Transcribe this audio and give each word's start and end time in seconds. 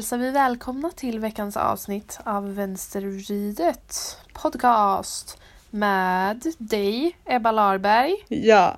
Hälsar 0.00 0.18
vi 0.18 0.30
välkomna 0.30 0.90
till 0.90 1.18
veckans 1.18 1.56
avsnitt 1.56 2.20
av 2.24 2.54
Vänstervridet 2.54 4.18
podcast 4.32 5.38
med 5.70 6.46
dig, 6.58 7.16
Ebba 7.24 7.52
Larberg 7.52 8.16
Ja. 8.28 8.76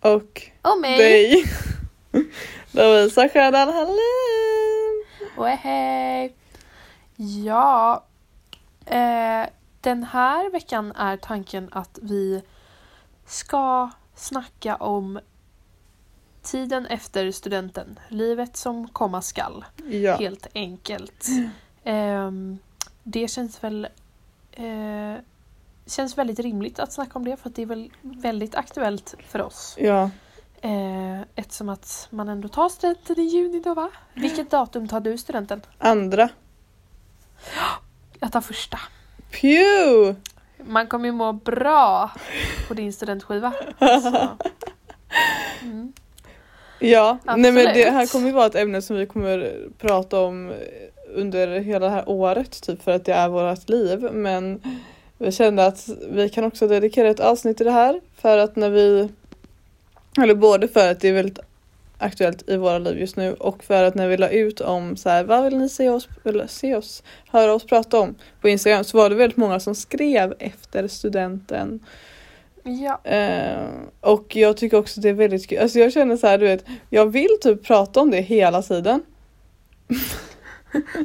Och 0.00 0.50
och 0.62 0.80
mig, 0.80 0.98
dig. 0.98 1.44
Lovisa 2.72 3.28
Sjödahl 3.28 3.72
Hallin. 3.72 5.04
och 5.36 5.48
hej! 5.48 6.34
Ja, 7.16 8.04
eh, 8.86 9.46
den 9.80 10.02
här 10.02 10.50
veckan 10.50 10.92
är 10.92 11.16
tanken 11.16 11.68
att 11.72 11.98
vi 12.02 12.42
ska 13.26 13.90
snacka 14.14 14.76
om 14.76 15.20
tiden 16.44 16.86
efter 16.86 17.30
studenten, 17.30 17.98
livet 18.08 18.56
som 18.56 18.88
komma 18.88 19.22
skall. 19.22 19.64
Ja. 19.90 20.16
helt 20.16 20.46
enkelt. 20.54 21.26
Ehm, 21.84 22.58
det 23.02 23.28
känns 23.28 23.64
väl 23.64 23.88
eh, 24.52 25.14
känns 25.86 26.18
väldigt 26.18 26.38
rimligt 26.38 26.78
att 26.78 26.92
snacka 26.92 27.12
om 27.14 27.24
det 27.24 27.36
för 27.36 27.48
att 27.48 27.54
det 27.56 27.62
är 27.62 27.66
väl 27.66 27.92
väldigt 28.02 28.54
aktuellt 28.54 29.14
för 29.28 29.42
oss. 29.42 29.76
Ja. 29.80 30.10
Eh, 30.60 31.20
eftersom 31.34 31.68
att 31.68 32.08
man 32.10 32.28
ändå 32.28 32.48
tar 32.48 32.68
studenten 32.68 33.18
i 33.18 33.22
juni 33.22 33.60
då 33.60 33.74
va? 33.74 33.90
Vilket 34.14 34.50
datum 34.50 34.88
tar 34.88 35.00
du 35.00 35.18
studenten? 35.18 35.62
Andra. 35.78 36.28
Jag 38.20 38.32
tar 38.32 38.40
första. 38.40 38.78
Pew! 39.30 40.14
Man 40.66 40.86
kommer 40.86 41.04
ju 41.04 41.12
må 41.12 41.32
bra 41.32 42.10
på 42.68 42.74
din 42.74 42.92
studentskiva. 42.92 43.52
Mm. 45.62 45.92
Ja, 46.90 47.18
nej 47.24 47.52
men 47.52 47.54
det 47.54 47.90
här 47.90 48.06
kommer 48.06 48.26
ju 48.26 48.32
vara 48.32 48.46
ett 48.46 48.54
ämne 48.54 48.82
som 48.82 48.96
vi 48.96 49.06
kommer 49.06 49.56
prata 49.78 50.20
om 50.20 50.52
under 51.14 51.60
hela 51.60 51.86
det 51.86 51.92
här 51.92 52.08
året 52.08 52.62
typ 52.62 52.82
för 52.82 52.92
att 52.92 53.04
det 53.04 53.12
är 53.12 53.28
vårt 53.28 53.68
liv. 53.68 54.08
Men 54.12 54.60
vi 55.18 55.32
kände 55.32 55.66
att 55.66 55.88
vi 56.08 56.28
kan 56.28 56.44
också 56.44 56.68
dedikera 56.68 57.08
ett 57.08 57.20
avsnitt 57.20 57.56
till 57.56 57.66
det 57.66 57.72
här 57.72 58.00
för 58.20 58.38
att 58.38 58.56
när 58.56 58.70
vi 58.70 59.08
eller 60.22 60.34
både 60.34 60.68
för 60.68 60.90
att 60.90 61.00
det 61.00 61.08
är 61.08 61.12
väldigt 61.12 61.38
aktuellt 61.98 62.48
i 62.48 62.56
våra 62.56 62.78
liv 62.78 62.98
just 62.98 63.16
nu 63.16 63.34
och 63.34 63.64
för 63.64 63.84
att 63.84 63.94
när 63.94 64.08
vi 64.08 64.16
la 64.16 64.28
ut 64.28 64.60
om 64.60 64.96
så 64.96 65.08
här, 65.08 65.24
vad 65.24 65.44
vill 65.44 65.58
ni 65.58 65.68
se 65.68 65.88
oss, 65.88 66.08
eller 66.24 66.46
se 66.46 66.76
oss, 66.76 67.02
höra 67.28 67.54
oss 67.54 67.66
prata 67.66 68.00
om 68.00 68.14
på 68.40 68.48
Instagram 68.48 68.84
så 68.84 68.98
var 68.98 69.10
det 69.10 69.16
väldigt 69.16 69.36
många 69.36 69.60
som 69.60 69.74
skrev 69.74 70.34
efter 70.38 70.88
studenten 70.88 71.80
Ja. 72.64 73.00
Eh, 73.04 73.68
och 74.00 74.36
jag 74.36 74.56
tycker 74.56 74.76
också 74.76 75.00
det 75.00 75.08
är 75.08 75.12
väldigt 75.12 75.48
kul. 75.48 75.58
Alltså 75.58 75.78
jag 75.78 75.92
känner 75.92 76.16
så 76.16 76.26
här, 76.26 76.38
du 76.38 76.44
vet, 76.44 76.64
jag 76.90 77.06
vill 77.06 77.38
typ 77.40 77.64
prata 77.64 78.00
om 78.00 78.10
det 78.10 78.20
hela 78.20 78.62
tiden. 78.62 79.02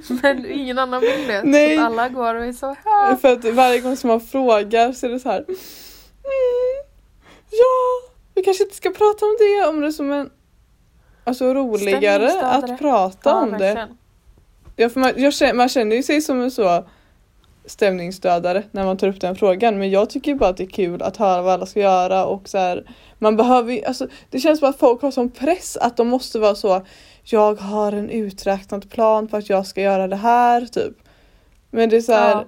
Men 0.21 0.51
ingen 0.51 0.79
annan 0.79 1.01
vill 1.01 1.27
det. 1.27 1.43
Nej. 1.43 1.75
Så 1.75 1.81
att 1.81 1.87
alla 1.91 2.09
går 2.09 2.35
och 2.35 2.45
är 2.45 2.53
så 2.53 2.75
här. 2.85 3.15
För 3.15 3.33
att 3.33 3.45
varje 3.45 3.79
gång 3.79 3.97
som 3.97 4.07
man 4.07 4.21
frågar 4.21 4.91
så 4.91 5.05
är 5.05 5.09
det 5.09 5.19
så 5.19 5.29
här. 5.29 5.39
Mm, 5.39 5.57
ja, 7.51 8.09
vi 8.35 8.43
kanske 8.43 8.63
inte 8.63 8.75
ska 8.75 8.89
prata 8.89 9.25
om 9.25 9.35
det 9.39 9.67
om 9.67 9.81
det 9.81 9.87
är 9.87 9.91
som 9.91 10.11
en 10.11 10.29
Alltså 11.23 11.53
roligare 11.53 12.41
att 12.41 12.79
prata 12.79 13.35
om 13.35 13.51
det. 13.51 13.87
Ja, 14.75 14.89
för 14.89 14.99
man, 14.99 15.13
jag 15.15 15.33
känner, 15.33 15.53
man 15.53 15.69
känner 15.69 15.95
ju 15.95 16.03
sig 16.03 16.21
som 16.21 16.41
en 16.41 16.51
så 16.51 16.85
stämningsstödare 17.69 18.63
när 18.71 18.85
man 18.85 18.97
tar 18.97 19.07
upp 19.07 19.21
den 19.21 19.35
frågan 19.35 19.77
men 19.79 19.89
jag 19.91 20.09
tycker 20.09 20.35
bara 20.35 20.49
att 20.49 20.57
det 20.57 20.63
är 20.63 20.69
kul 20.69 21.01
att 21.01 21.17
höra 21.17 21.41
vad 21.41 21.53
alla 21.53 21.65
ska 21.65 21.79
göra 21.79 22.25
och 22.25 22.49
så 22.49 22.57
här, 22.57 22.83
man 23.19 23.37
behöver 23.37 23.87
alltså 23.87 24.07
det 24.29 24.39
känns 24.39 24.59
som 24.59 24.69
att 24.69 24.79
folk 24.79 25.01
har 25.01 25.11
sån 25.11 25.29
press 25.29 25.77
att 25.77 25.97
de 25.97 26.07
måste 26.07 26.39
vara 26.39 26.55
så 26.55 26.85
jag 27.23 27.55
har 27.59 27.91
en 27.91 28.09
uträknad 28.09 28.89
plan 28.89 29.27
på 29.27 29.37
att 29.37 29.49
jag 29.49 29.65
ska 29.67 29.81
göra 29.81 30.07
det 30.07 30.15
här 30.15 30.65
typ. 30.65 30.93
Men 31.71 31.89
det 31.89 31.95
är 31.97 32.01
så 32.01 32.13
här, 32.13 32.31
Ja. 32.31 32.45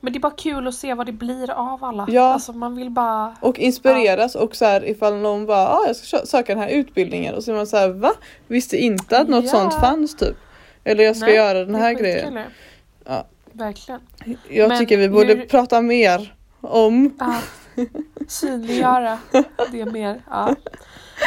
Men 0.00 0.12
det 0.12 0.16
är 0.16 0.20
bara 0.20 0.32
kul 0.32 0.68
att 0.68 0.74
se 0.74 0.94
vad 0.94 1.06
det 1.06 1.12
blir 1.12 1.50
av 1.50 1.84
alla. 1.84 2.06
Ja. 2.10 2.32
Alltså 2.32 2.52
man 2.52 2.76
vill 2.76 2.90
bara... 2.90 3.36
och 3.40 3.58
inspireras 3.58 4.34
och 4.34 4.56
så 4.56 4.64
här 4.64 4.88
ifall 4.88 5.16
någon 5.16 5.46
bara 5.46 5.68
ah, 5.68 5.84
jag 5.86 5.96
ska 5.96 6.18
söka 6.18 6.54
den 6.54 6.62
här 6.62 6.70
utbildningen 6.70 7.34
och 7.34 7.44
så 7.44 7.50
är 7.52 7.56
man 7.56 7.66
så 7.66 7.76
här 7.76 7.88
va? 7.88 8.12
Visste 8.46 8.76
inte 8.76 9.18
att 9.18 9.28
något 9.28 9.44
Ja. 9.44 9.50
sånt 9.50 9.74
fanns 9.74 10.16
typ. 10.16 10.36
Eller 10.84 11.04
jag 11.04 11.16
ska 11.16 11.26
Nej, 11.26 11.34
göra 11.34 11.64
den 11.64 11.74
här 11.74 11.92
grejen. 11.92 12.38
Ja. 13.04 13.24
Verkligen. 13.58 14.00
Jag 14.48 14.68
Men 14.68 14.78
tycker 14.78 14.96
vi 14.96 15.08
borde 15.08 15.34
hur- 15.34 15.46
prata 15.46 15.80
mer 15.80 16.34
om 16.60 17.16
Ja. 17.18 17.40
Synliggöra 18.28 19.18
det 19.72 19.84
mer. 19.84 20.22
Ja. 20.30 20.54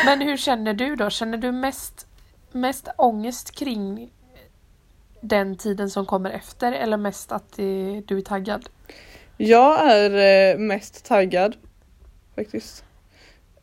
Men 0.06 0.22
hur 0.22 0.38
känner 0.38 0.74
du 0.74 0.96
då? 0.96 1.10
Känner 1.10 1.38
du 1.38 1.52
mest, 1.52 2.08
mest 2.52 2.88
ångest 2.98 3.52
kring 3.56 4.10
den 5.22 5.58
tiden 5.58 5.90
som 5.90 6.06
kommer 6.06 6.30
efter 6.30 6.72
eller 6.72 6.98
mest 6.98 7.32
att 7.32 7.52
det, 7.56 8.02
du 8.06 8.18
är 8.18 8.22
taggad? 8.22 8.70
Jag 9.38 9.80
är 9.92 10.54
eh, 10.54 10.58
mest 10.60 11.06
taggad 11.06 11.56
faktiskt. 12.36 12.84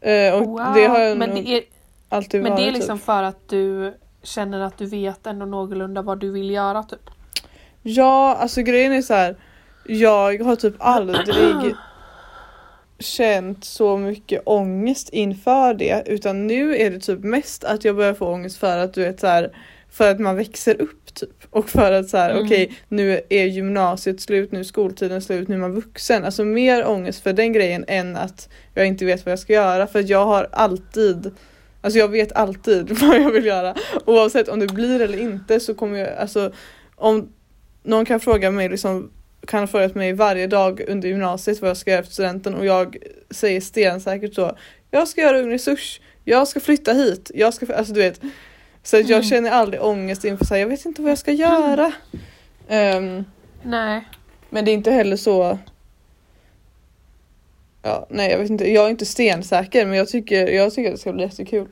Eh, 0.01 0.35
och 0.35 0.47
Wow. 0.47 0.73
det 0.75 0.87
har 0.87 0.99
jag 1.01 1.19
men 1.19 1.31
det 1.35 1.49
är, 1.49 1.63
alltid 2.09 2.43
men 2.43 2.53
varit. 2.53 2.65
det 2.65 2.69
är 2.69 2.73
liksom 2.73 2.99
typ. 2.99 3.05
för 3.07 3.23
att 3.23 3.49
du 3.49 3.95
känner 4.23 4.61
att 4.61 4.79
du 4.79 4.87
vet 4.87 5.27
ändå 5.27 5.47
någorlunda 5.47 6.03
vad 6.03 6.19
du 6.21 6.31
vill 6.33 6.51
göra 6.51 6.83
typ? 6.83 7.11
Ja, 7.83 8.35
alltså 8.35 8.63
grejen 8.63 8.93
är 8.93 9.03
så 9.03 9.15
här. 9.15 9.37
Jag 9.87 10.43
har 10.45 10.57
typ 10.57 10.75
aldrig 10.79 11.75
känt 12.99 13.65
så 13.65 13.97
mycket 13.97 14.43
ångest 14.45 15.09
inför 15.09 15.75
det 15.75 16.03
utan 16.07 16.47
nu 16.47 16.77
är 16.77 16.91
det 16.91 17.01
typ 17.01 17.21
mest 17.21 17.65
att 17.65 17.85
jag 17.85 17.97
börjar 17.97 18.15
få 18.15 18.27
ångest 18.27 18.59
för 18.59 18.79
att 18.79 18.95
du 18.95 19.01
vet 19.01 19.21
så 19.21 19.27
här 19.27 19.57
för 19.91 20.11
att 20.11 20.21
man 20.21 20.37
växer 20.37 20.81
upp 20.83 21.15
typ 21.15 21.31
och 21.51 21.69
för 21.69 21.93
att 21.93 22.09
så 22.09 22.17
här 22.17 22.31
Mm. 22.31 22.45
okej 22.45 22.73
nu 22.89 23.21
är 23.29 23.45
gymnasiet 23.45 24.21
slut, 24.21 24.53
nu 24.53 24.59
är 24.61 24.65
skoltiden 24.65 25.23
slut, 25.23 25.49
nu 25.49 25.55
är 25.55 25.59
man 25.59 25.73
vuxen. 25.75 26.25
Alltså 26.25 26.45
mer 26.45 26.87
ångest 26.87 27.23
för 27.23 27.33
den 27.33 27.53
grejen 27.53 27.85
än 27.89 28.17
att 28.17 28.49
jag 28.75 28.87
inte 28.87 29.05
vet 29.05 29.27
vad 29.27 29.33
jag 29.33 29.39
ska 29.39 29.53
göra 29.53 29.87
för 29.87 30.11
jag 30.11 30.27
har 30.27 30.49
alltid 30.53 31.31
Alltså 31.81 31.99
jag 31.99 32.09
vet 32.09 32.33
alltid 32.33 32.91
vad 33.01 33.17
jag 33.21 33.31
vill 33.31 33.47
göra 33.47 33.75
oavsett 34.07 34.49
om 34.49 34.61
det 34.61 34.67
blir 34.67 35.01
eller 35.01 35.19
inte 35.19 35.61
så 35.61 35.75
kommer 35.75 35.99
jag 35.99 36.19
alltså 36.19 36.53
om 36.97 37.29
någon 37.89 38.05
kan 38.05 38.21
fråga 38.21 38.51
mig 38.51 38.69
liksom 38.69 39.11
kan 39.47 39.61
ha 39.61 39.67
frågat 39.67 39.95
mig 39.95 40.13
varje 40.13 40.47
dag 40.47 40.81
under 40.89 41.09
gymnasiet 41.09 41.61
vad 41.61 41.71
jag 41.71 41.77
ska 41.77 41.91
göra 41.91 42.01
efter 42.01 42.13
studenten 42.13 42.55
och 42.55 42.67
jag 42.67 42.97
säger 43.31 43.61
stensäkert 43.61 44.35
så 44.35 44.57
jag 44.91 45.09
ska 45.09 45.21
göra 45.21 45.39
Ung 45.39 45.51
Resurs, 45.51 46.01
jag 46.25 46.49
ska 46.49 46.61
flytta 46.61 46.93
hit, 46.93 47.31
jag 47.35 47.55
ska, 47.55 47.75
alltså 47.75 47.93
du 47.93 48.01
vet 48.01 48.21
så 48.83 48.97
att 48.97 49.09
jag 49.09 49.17
Mm. 49.17 49.29
känner 49.29 49.51
aldrig 49.51 49.83
ångest 49.83 50.25
inför 50.25 50.45
så 50.45 50.55
här, 50.55 50.61
jag 50.61 50.69
vet 50.69 50.85
inte 50.85 51.03
vad 51.03 51.11
jag 51.11 51.19
ska 51.19 51.33
göra. 51.33 51.93
Ehm, 52.69 53.25
Nej. 53.63 54.09
men 54.51 54.65
det 54.65 54.71
är 54.71 54.75
inte 54.75 54.91
heller 54.91 55.17
så 55.17 55.59
Ja, 57.83 58.07
nej 58.11 58.31
jag 58.31 58.39
vet 58.39 58.51
inte, 58.51 58.71
jag 58.71 58.87
är 58.87 58.91
inte 58.91 59.07
stensäker 59.07 59.87
men 59.87 59.99
jag 59.99 60.09
tycker, 60.09 60.47
jag 60.47 60.75
tycker 60.75 60.89
att 60.89 60.95
det 60.95 61.01
ska 61.01 61.13
bli 61.13 61.23
jättekul. 61.23 61.69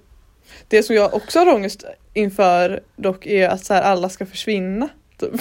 Det 0.69 0.83
som 0.83 0.97
jag 0.97 1.15
också 1.15 1.39
har 1.39 1.55
ångest 1.55 1.85
inför 2.15 2.83
dock 2.97 3.27
är 3.27 3.49
att 3.49 3.65
så 3.65 3.75
här, 3.75 3.83
alla 3.83 4.09
ska 4.09 4.27
försvinna. 4.27 4.89
Typ. 5.17 5.41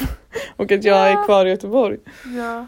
Och 0.57 0.72
att 0.72 0.83
jag 0.83 0.98
Ja. 0.98 1.06
är 1.22 1.25
kvar 1.25 1.45
i 1.45 1.50
Göteborg. 1.50 1.98
Ja. 2.38 2.66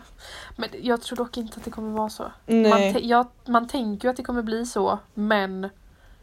Men 0.56 0.70
jag 0.82 1.02
tror 1.02 1.18
dock 1.18 1.38
inte 1.38 1.58
att 1.58 1.66
det 1.66 1.72
kommer 1.72 1.92
vara 1.98 2.10
så. 2.10 2.24
Man, 2.24 2.62
Nej. 2.62 2.94
te- 2.94 3.08
ja, 3.08 3.30
man 3.46 3.68
tänker 3.68 4.08
ju 4.08 4.10
att 4.12 4.18
det 4.18 4.24
kommer 4.24 4.42
bli 4.42 4.66
så 4.66 5.00
men 5.14 5.70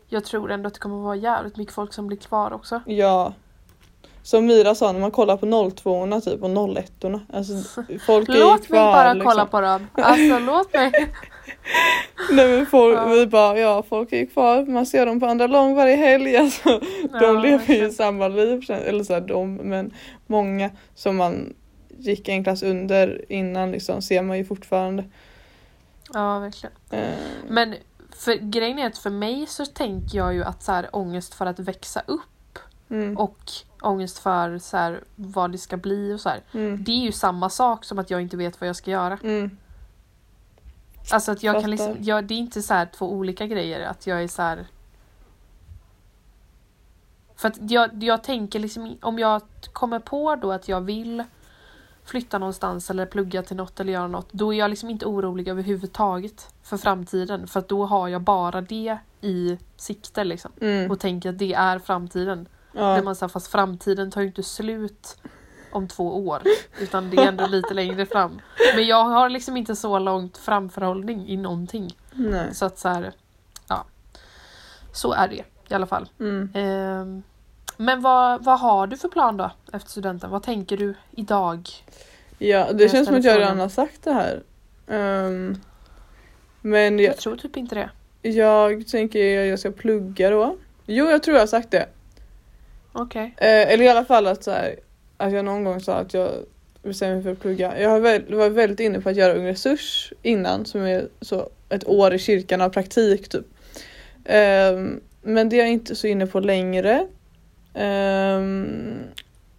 jag 0.08 0.24
tror 0.24 0.50
ändå 0.50 0.66
att 0.66 0.74
det 0.74 0.80
kommer 0.80 0.96
vara 0.96 1.16
jävligt 1.16 1.56
mycket 1.56 1.74
folk 1.74 1.92
som 1.92 2.06
blir 2.06 2.18
kvar 2.18 2.52
också. 2.52 2.80
Ja. 2.86 3.32
Som 4.24 4.46
Mira 4.46 4.74
sa 4.74 4.92
när 4.92 5.00
man 5.00 5.10
kollar 5.10 5.36
på 5.36 5.70
02 5.70 6.20
typ 6.20 6.42
och 6.42 6.76
01 6.76 7.04
Alltså 7.32 7.52
folk 8.06 8.28
är 8.28 8.32
ju 8.32 8.40
Låt 8.40 8.60
mig 8.60 8.66
kvar, 8.66 8.92
bara 8.92 9.12
liksom. 9.12 9.30
kolla 9.30 9.46
på 9.46 9.60
dem. 9.60 9.86
Alltså 9.94 10.38
låt 10.38 10.72
mig. 10.74 10.92
Nej 12.30 12.48
men 12.56 12.66
folk, 12.66 12.98
Ja. 12.98 13.04
vi 13.06 13.26
bara 13.26 13.58
ja 13.58 13.82
folk 13.88 14.12
är 14.12 14.16
ju 14.16 14.26
kvar, 14.26 14.66
man 14.66 14.86
ser 14.86 15.06
dem 15.06 15.20
på 15.20 15.26
andra 15.26 15.46
lång 15.46 15.74
varje 15.74 15.96
helg. 15.96 16.36
Alltså, 16.44 16.68
de 17.12 17.18
Ja, 17.20 17.32
lever 17.32 17.74
ju 17.74 17.90
samma 17.90 18.28
liv, 18.28 18.70
eller 18.70 19.04
så 19.04 19.12
här, 19.14 19.20
de, 19.20 19.54
men 19.54 19.94
många 20.26 20.70
som 20.94 21.16
man 21.16 21.54
gick 21.98 22.28
en 22.28 22.44
klass 22.44 22.62
under 22.62 23.24
innan 23.32 23.70
liksom 23.72 24.02
ser 24.02 24.22
man 24.22 24.38
ju 24.38 24.44
fortfarande. 24.44 25.04
Ja 26.12 26.38
verkligen. 26.38 26.74
Eh, 26.90 27.14
Men 27.48 27.74
för, 28.16 28.34
grejen 28.34 28.78
är 28.78 28.86
att 28.86 28.98
för 28.98 29.10
mig 29.10 29.46
så 29.48 29.66
tänker 29.66 30.18
jag 30.18 30.34
ju 30.34 30.44
att 30.44 30.62
så 30.62 30.72
här, 30.72 30.88
ångest 30.92 31.34
för 31.34 31.46
att 31.46 31.58
växa 31.58 32.02
upp 32.06 32.20
mm, 32.94 33.16
och 33.16 33.52
ångest 33.82 34.18
för 34.18 34.58
så 34.58 34.76
här, 34.76 35.04
vad 35.16 35.52
det 35.52 35.58
ska 35.58 35.76
bli 35.76 36.12
och 36.14 36.20
så 36.20 36.30
mm, 36.52 36.84
Det 36.84 36.92
är 36.92 37.02
ju 37.02 37.12
samma 37.12 37.50
sak 37.50 37.84
som 37.84 37.98
att 37.98 38.10
jag 38.10 38.22
inte 38.22 38.36
vet 38.36 38.60
vad 38.60 38.68
jag 38.68 38.76
ska 38.76 38.90
göra. 38.90 39.18
mm, 39.22 39.50
Alltså 41.10 41.32
att 41.32 41.42
jag 41.42 41.60
kan 41.60 41.70
liksom, 41.70 41.88
Fattar. 41.88 42.04
jag, 42.08 42.24
det 42.24 42.34
är 42.34 42.38
inte 42.38 42.62
så 42.62 42.74
här 42.74 42.86
två 42.86 43.12
olika 43.12 43.46
grejer. 43.46 43.86
Att 43.86 44.06
jag 44.06 44.22
är 44.22 44.28
så 44.28 44.42
här. 44.42 44.66
För 47.36 47.48
att 47.48 47.70
jag, 47.70 48.02
jag 48.02 48.24
tänker 48.24 48.58
liksom, 48.58 48.96
om 49.02 49.18
jag 49.18 49.42
kommer 49.72 49.98
på 49.98 50.36
då 50.36 50.52
att 50.52 50.68
jag 50.68 50.80
vill 50.80 51.24
flytta 52.04 52.38
någonstans 52.38 52.90
eller 52.90 53.06
plugga 53.06 53.42
till 53.42 53.56
något 53.56 53.80
eller 53.80 53.92
göra 53.92 54.08
något. 54.08 54.32
Då 54.32 54.54
är 54.54 54.58
jag 54.58 54.70
liksom 54.70 54.90
inte 54.90 55.06
orolig 55.06 55.48
överhuvudtaget 55.48 56.54
för 56.62 56.76
framtiden. 56.76 57.46
För 57.46 57.60
att 57.60 57.68
då 57.68 57.86
har 57.86 58.08
jag 58.08 58.22
bara 58.22 58.60
det 58.60 58.98
i 59.20 59.58
sikte 59.76 60.24
liksom. 60.24 60.52
mm. 60.60 60.90
Och 60.90 61.00
tänker 61.00 61.28
att 61.30 61.38
det 61.38 61.54
är 61.54 61.78
framtiden. 61.78 62.48
Där 62.74 62.96
Ja. 62.96 63.02
man 63.02 63.14
sa 63.16 63.28
fast 63.28 63.46
framtiden 63.46 64.10
tar 64.10 64.20
ju 64.20 64.26
inte 64.26 64.42
slut 64.42 65.16
om 65.72 65.88
två 65.88 66.26
år. 66.28 66.42
Utan 66.80 67.10
det 67.10 67.16
är 67.16 67.28
ändå 67.28 67.46
lite 67.46 67.74
längre 67.74 68.06
fram. 68.06 68.40
Men 68.74 68.86
jag 68.86 69.04
har 69.04 69.28
liksom 69.28 69.56
inte 69.56 69.76
så 69.76 69.98
långt 69.98 70.36
framförhållning 70.38 71.28
i 71.28 71.36
någonting. 71.36 71.96
Nej. 72.12 72.54
Så 72.54 72.64
att 72.64 72.78
så 72.78 72.88
här, 72.88 73.12
ja. 73.68 73.84
Så 74.92 75.12
är 75.12 75.28
det 75.28 75.44
i 75.68 75.74
alla 75.74 75.86
fall. 75.86 76.08
Mm. 76.20 76.50
Ehm, 76.54 77.22
men 77.76 78.00
vad, 78.00 78.44
vad 78.44 78.60
har 78.60 78.86
du 78.86 78.96
för 78.96 79.08
plan 79.08 79.36
då 79.36 79.50
efter 79.72 79.90
studenten? 79.90 80.30
Vad 80.30 80.42
tänker 80.42 80.76
du 80.76 80.94
idag? 81.10 81.68
Ja, 82.38 82.72
det 82.72 82.82
Jag 82.84 82.90
känns 82.90 83.06
som 83.08 83.16
att 83.16 83.24
jag 83.24 83.38
redan 83.38 83.60
har 83.60 83.68
sagt 83.68 84.02
det 84.02 84.12
här. 84.12 84.42
Ehm, 84.88 85.60
men 86.60 86.98
jag, 86.98 87.08
Jag 87.10 87.16
tror 87.18 87.36
typ 87.36 87.56
inte 87.56 87.74
det. 87.74 87.90
jag 88.30 88.88
tänker 88.88 89.42
att 89.42 89.48
jag 89.48 89.58
ska 89.58 89.70
plugga 89.70 90.30
då. 90.30 90.56
Jo, 90.86 91.06
jag 91.10 91.22
tror 91.22 91.34
jag 91.36 91.42
har 91.42 91.46
sagt 91.46 91.70
det. 91.70 91.86
Okej. 92.94 93.34
Eh, 93.36 93.72
eller 93.72 93.84
i 93.84 93.88
alla 93.88 94.04
fall 94.04 94.26
att, 94.26 94.44
så 94.44 94.50
här, 94.50 94.76
att 95.16 95.32
jag 95.32 95.44
någon 95.44 95.64
gång 95.64 95.80
sa 95.80 95.94
att 95.94 96.14
jag 96.14 96.30
bestämde 96.82 97.14
mig 97.14 97.24
för 97.24 97.32
att 97.32 97.40
plugga. 97.40 97.80
Jag 97.80 97.90
har 97.90 98.00
väl, 98.00 98.34
var 98.34 98.50
väldigt 98.50 98.80
inne 98.80 99.00
på 99.00 99.08
att 99.08 99.16
göra 99.16 99.34
Ung 99.34 99.46
Resurs 99.46 100.12
innan 100.22 100.66
som 100.66 100.82
är 100.82 101.08
så 101.20 101.48
ett 101.68 101.88
år 101.88 102.14
i 102.14 102.18
kyrkan 102.18 102.60
av 102.60 102.68
praktik 102.68 103.28
typ. 103.28 103.46
Eh, 104.24 104.80
men 105.22 105.48
det 105.48 105.56
är 105.56 105.58
jag 105.58 105.70
inte 105.70 105.94
så 105.94 106.06
inne 106.06 106.26
på 106.26 106.40
längre. 106.40 107.06
Eh, 107.74 108.40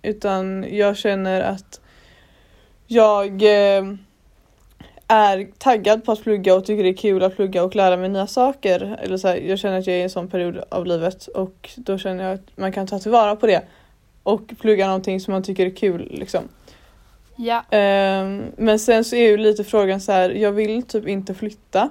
utan 0.02 0.66
jag 0.70 0.98
känner 0.98 1.42
att 1.42 1.82
jag 2.88 3.42
eh, 3.44 3.84
är 5.08 5.48
taggad 5.58 6.06
på 6.06 6.12
att 6.12 6.24
plugga 6.24 6.56
och 6.56 6.66
tycker 6.66 6.84
det 6.84 6.90
är 6.90 6.98
kul 6.98 7.24
att 7.24 7.36
plugga 7.36 7.64
och 7.64 7.76
lära 7.76 7.98
mig 7.98 8.10
nya 8.10 8.28
saker. 8.28 9.00
Eller 9.02 9.18
så 9.18 9.28
här, 9.28 9.36
jag 9.38 9.60
känner 9.60 9.80
att 9.80 9.88
jag 9.88 9.96
är 9.96 10.00
i 10.00 10.04
en 10.04 10.10
sån 10.10 10.28
period 10.28 10.64
av 10.70 10.86
livet 10.86 11.28
och 11.28 11.70
då 11.76 11.98
känner 11.98 12.24
jag 12.24 12.34
att 12.34 12.58
man 12.58 12.72
kan 12.72 12.88
ta 12.88 13.00
tillvara 13.00 13.36
på 13.36 13.48
det 13.48 13.62
och 14.24 14.42
plugga 14.62 14.86
någonting 14.88 15.20
som 15.20 15.32
man 15.32 15.44
tycker 15.44 15.66
är 15.66 15.76
kul. 15.76 16.08
Liksom. 16.12 16.44
Ja. 17.36 17.64
Ehm, 17.70 18.44
men 18.58 18.80
sen 18.80 19.04
så 19.04 19.16
är 19.16 19.30
ju 19.30 19.38
lite 19.38 19.64
frågan 19.64 20.02
så 20.02 20.12
här, 20.12 20.30
jag 20.30 20.52
vill 20.52 20.84
typ 20.84 21.08
inte 21.08 21.34
flytta. 21.34 21.90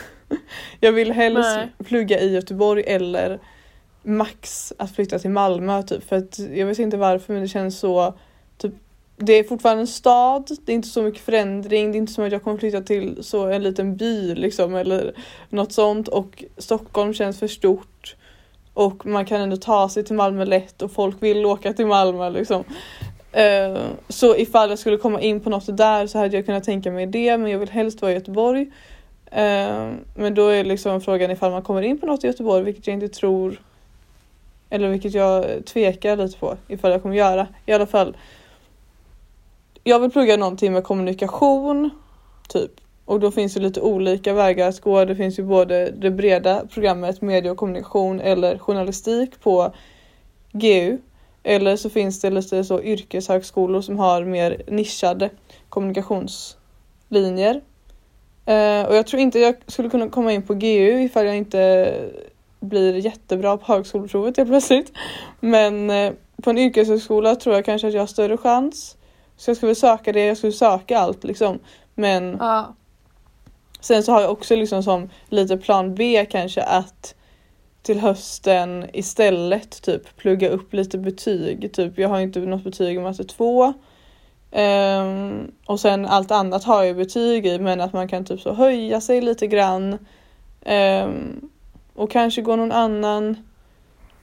jag 0.80 0.92
vill 0.92 1.12
helst 1.12 1.56
Nej. 1.56 1.68
plugga 1.84 2.20
i 2.20 2.34
Göteborg 2.34 2.84
eller 2.86 3.38
max 4.02 4.72
att 4.78 4.94
flytta 4.94 5.18
till 5.18 5.30
Malmö 5.30 5.82
typ. 5.82 6.08
För 6.08 6.16
att 6.16 6.38
jag 6.38 6.66
vet 6.66 6.78
inte 6.78 6.96
varför 6.96 7.32
men 7.32 7.42
det 7.42 7.48
känns 7.48 7.78
så 7.78 8.14
det 9.22 9.32
är 9.32 9.44
fortfarande 9.44 9.82
en 9.82 9.86
stad, 9.86 10.50
det 10.64 10.72
är 10.72 10.74
inte 10.74 10.88
så 10.88 11.02
mycket 11.02 11.20
förändring, 11.22 11.92
det 11.92 11.96
är 11.96 11.98
inte 11.98 12.12
som 12.12 12.24
att 12.24 12.32
jag 12.32 12.42
kommer 12.42 12.58
flytta 12.58 12.80
till 12.80 13.24
så 13.24 13.46
en 13.46 13.62
liten 13.62 13.96
by 13.96 14.34
liksom 14.34 14.74
eller 14.74 15.14
något 15.48 15.72
sånt 15.72 16.08
och 16.08 16.44
Stockholm 16.56 17.14
känns 17.14 17.38
för 17.38 17.48
stort 17.48 18.16
och 18.74 19.06
man 19.06 19.26
kan 19.26 19.40
ändå 19.40 19.56
ta 19.56 19.88
sig 19.88 20.04
till 20.04 20.16
Malmö 20.16 20.44
lätt 20.44 20.82
och 20.82 20.92
folk 20.92 21.22
vill 21.22 21.46
åka 21.46 21.72
till 21.72 21.86
Malmö 21.86 22.30
liksom. 22.30 22.64
Eh, 23.32 23.78
så 24.08 24.36
ifall 24.36 24.70
jag 24.70 24.78
skulle 24.78 24.96
komma 24.96 25.20
in 25.20 25.40
på 25.40 25.50
något 25.50 25.76
där 25.76 26.06
så 26.06 26.18
hade 26.18 26.36
jag 26.36 26.46
kunnat 26.46 26.64
tänka 26.64 26.90
mig 26.90 27.06
det 27.06 27.38
men 27.38 27.50
jag 27.50 27.58
vill 27.58 27.70
helst 27.70 28.02
vara 28.02 28.12
i 28.12 28.14
Göteborg. 28.14 28.70
Eh, 29.26 29.90
men 30.14 30.34
då 30.34 30.48
är 30.48 30.64
liksom 30.64 31.00
frågan 31.00 31.30
ifall 31.30 31.50
man 31.50 31.62
kommer 31.62 31.82
in 31.82 31.98
på 31.98 32.06
något 32.06 32.24
i 32.24 32.26
Göteborg 32.26 32.64
vilket 32.64 32.86
jag 32.86 32.94
inte 32.94 33.08
tror 33.08 33.60
eller 34.70 34.88
vilket 34.88 35.14
jag 35.14 35.66
tvekar 35.66 36.16
lite 36.16 36.38
på 36.38 36.56
ifall 36.68 36.90
jag 36.90 37.02
kommer 37.02 37.16
göra. 37.16 37.46
I 37.66 37.72
alla 37.72 37.86
fall 37.86 38.16
jag 39.84 40.00
vill 40.00 40.10
plugga 40.10 40.36
någonting 40.36 40.72
med 40.72 40.84
kommunikation 40.84 41.90
typ 42.48 42.70
och 43.04 43.20
då 43.20 43.30
finns 43.30 43.54
det 43.54 43.60
lite 43.60 43.80
olika 43.80 44.34
vägar 44.34 44.68
att 44.68 44.80
gå. 44.80 45.04
Det 45.04 45.16
finns 45.16 45.38
ju 45.38 45.42
både 45.42 45.90
det 45.90 46.10
breda 46.10 46.66
programmet 46.74 47.22
media 47.22 47.52
och 47.52 47.56
kommunikation 47.56 48.20
eller 48.20 48.58
journalistik 48.58 49.40
på 49.40 49.74
GU 50.52 50.98
eller 51.42 51.76
så 51.76 51.90
finns 51.90 52.20
det 52.20 52.30
lite 52.30 52.64
så 52.64 52.82
yrkeshögskolor 52.82 53.80
som 53.80 53.98
har 53.98 54.24
mer 54.24 54.62
nischade 54.66 55.30
kommunikationslinjer. 55.68 57.60
Eh, 58.46 58.82
och 58.86 58.96
jag 58.96 59.06
tror 59.06 59.22
inte 59.22 59.38
jag 59.38 59.54
skulle 59.66 59.90
kunna 59.90 60.08
komma 60.08 60.32
in 60.32 60.42
på 60.42 60.54
GU 60.54 61.02
ifall 61.02 61.26
jag 61.26 61.36
inte 61.36 61.94
blir 62.60 62.94
jättebra 62.94 63.56
på 63.56 63.72
högskoleprovet 63.72 64.36
helt 64.36 64.50
plötsligt. 64.50 64.92
Men 65.40 65.90
eh, 65.90 66.12
på 66.42 66.50
en 66.50 66.58
yrkeshögskola 66.58 67.34
tror 67.36 67.54
jag 67.54 67.64
kanske 67.64 67.88
att 67.88 67.94
jag 67.94 68.02
har 68.02 68.06
större 68.06 68.36
chans. 68.36 68.96
Så 69.40 69.50
jag 69.50 69.56
skulle 69.56 69.74
söka 69.74 70.12
det, 70.12 70.26
jag 70.26 70.36
skulle 70.36 70.52
söka 70.52 70.98
allt 70.98 71.24
liksom. 71.24 71.58
Men 71.94 72.36
Ja. 72.40 72.74
Sen 73.80 74.02
så 74.02 74.12
har 74.12 74.20
jag 74.20 74.30
också 74.30 74.56
liksom 74.56 74.82
som 74.82 75.10
lite 75.28 75.56
plan 75.56 75.94
B 75.94 76.26
kanske 76.30 76.62
att 76.62 77.14
till 77.82 78.00
hösten 78.00 78.86
istället 78.92 79.82
typ 79.82 80.16
plugga 80.16 80.48
upp 80.48 80.74
lite 80.74 80.98
betyg. 80.98 81.72
Typ 81.72 81.98
jag 81.98 82.08
har 82.08 82.20
inte 82.20 82.40
något 82.40 82.64
betyg 82.64 82.96
i 82.96 82.98
matte 82.98 83.24
2. 83.24 83.74
Ehm, 84.50 85.52
och 85.66 85.80
sen 85.80 86.06
allt 86.06 86.30
annat 86.30 86.64
har 86.64 86.82
jag 86.82 86.96
betyg 86.96 87.46
i 87.46 87.58
men 87.58 87.80
att 87.80 87.92
man 87.92 88.08
kan 88.08 88.24
typ 88.24 88.40
så 88.40 88.52
höja 88.52 89.00
sig 89.00 89.20
lite 89.20 89.46
grann. 89.46 89.98
Ehm, 90.64 91.48
och 91.94 92.10
kanske 92.10 92.42
gå 92.42 92.56
någon 92.56 92.72
annan 92.72 93.36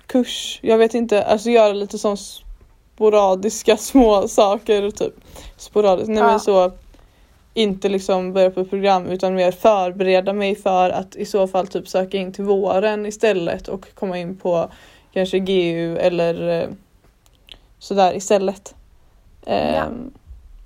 kurs. 0.08 0.60
Jag 0.64 0.78
vet 0.78 0.94
inte, 0.94 1.24
alltså 1.24 1.50
göra 1.50 1.74
lite 1.74 1.98
sån 1.98 2.18
sporadiska 2.98 3.78
små 3.92 4.28
saker 4.28 4.92
typ. 4.92 5.14
Sporadiskt, 5.58 6.10
nej 6.10 6.18
Ja. 6.20 6.28
men 6.28 6.40
så 6.40 6.72
inte 7.54 7.90
liksom 7.90 8.34
börja 8.34 8.52
på 8.52 8.66
program 8.66 9.06
utan 9.06 9.36
mer 9.36 9.52
förbereda 9.52 10.34
mig 10.34 10.56
för 10.56 10.90
att 10.90 11.16
i 11.16 11.26
så 11.26 11.48
fall 11.48 11.68
typ 11.68 11.88
söka 11.88 12.18
in 12.18 12.34
till 12.34 12.44
våren 12.44 13.06
istället 13.06 13.68
och 13.68 13.86
komma 13.96 14.18
in 14.18 14.38
på 14.38 14.69
kanske 15.14 15.40
GU 15.40 15.98
eller 15.98 16.62
eh, 16.64 16.69
sådär 17.80 18.16
istället. 18.16 18.76
Ehm, 19.45 20.12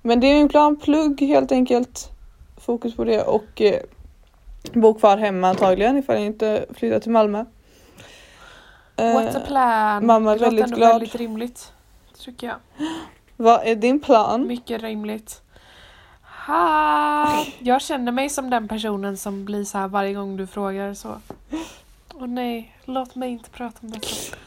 Men 0.02 0.20
det 0.20 0.28
är 0.28 0.34
min 0.36 0.50
plan, 0.50 0.76
plugg 0.80 1.22
helt 1.22 1.52
enkelt. 1.52 2.10
Fokus 2.58 2.96
på 2.96 3.04
det 3.04 3.22
och 3.24 3.62
eh, 3.62 3.80
bo 4.74 4.94
kvar 4.94 5.18
hemma 5.18 5.48
antagligen 5.50 5.98
ifall 5.98 6.16
jag 6.16 6.26
inte 6.26 6.66
flyttar 6.74 7.00
till 7.00 7.12
Malmö. 7.12 7.46
What's 8.98 9.36
a 9.38 9.42
Eh, 9.42 9.48
plan? 9.48 10.06
mamma 10.06 10.32
är 10.34 10.38
väldigt 10.40 10.66
glad. 10.76 10.90
väldigt 10.90 11.16
rimligt. 11.16 11.72
Tycker 12.22 12.48
jag. 12.48 12.58
Vad 13.38 13.68
är 13.68 13.76
din 13.76 14.00
plan? 14.00 14.48
Mycket 14.48 14.82
rimligt. 14.82 15.42
Ha! 16.48 17.46
Jag 17.60 17.82
känner 17.82 18.12
mig 18.12 18.30
som 18.30 18.50
den 18.50 18.68
personen 18.68 19.18
som 19.18 19.46
blir 19.46 19.64
så 19.64 19.78
här 19.78 19.88
varje 19.88 20.14
gång 20.14 20.38
du 20.38 20.48
frågar 20.48 20.94
så. 20.94 21.22
Åh 22.14 22.28
nej, 22.28 22.78
låt 22.86 23.16
mig 23.16 23.30
inte 23.30 23.50
prata 23.50 23.78
om 23.82 23.92
detta. 23.92 24.38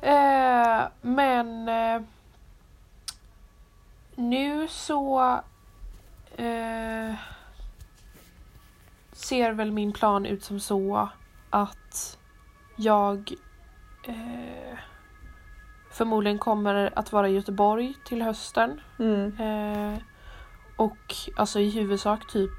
Eh, 0.00 0.88
men 1.00 1.68
eh, 1.68 2.02
nu 4.14 4.68
så 4.68 5.20
eh, 6.36 7.14
ser 9.12 9.52
väl 9.52 9.72
min 9.72 9.92
plan 9.92 10.26
ut 10.26 10.44
som 10.44 10.60
så 10.60 11.08
att 11.50 12.18
jag 12.76 13.32
eh, 14.06 14.78
förmodligen 15.92 16.38
kommer 16.38 16.92
att 16.96 17.12
vara 17.12 17.28
i 17.28 17.32
Göteborg 17.32 17.94
till 18.04 18.22
hösten. 18.22 18.80
Mm. 18.98 19.36
Eh, 19.40 19.98
och 20.76 21.14
alltså 21.36 21.60
i 21.60 21.70
huvudsak 21.70 22.32
typ 22.32 22.50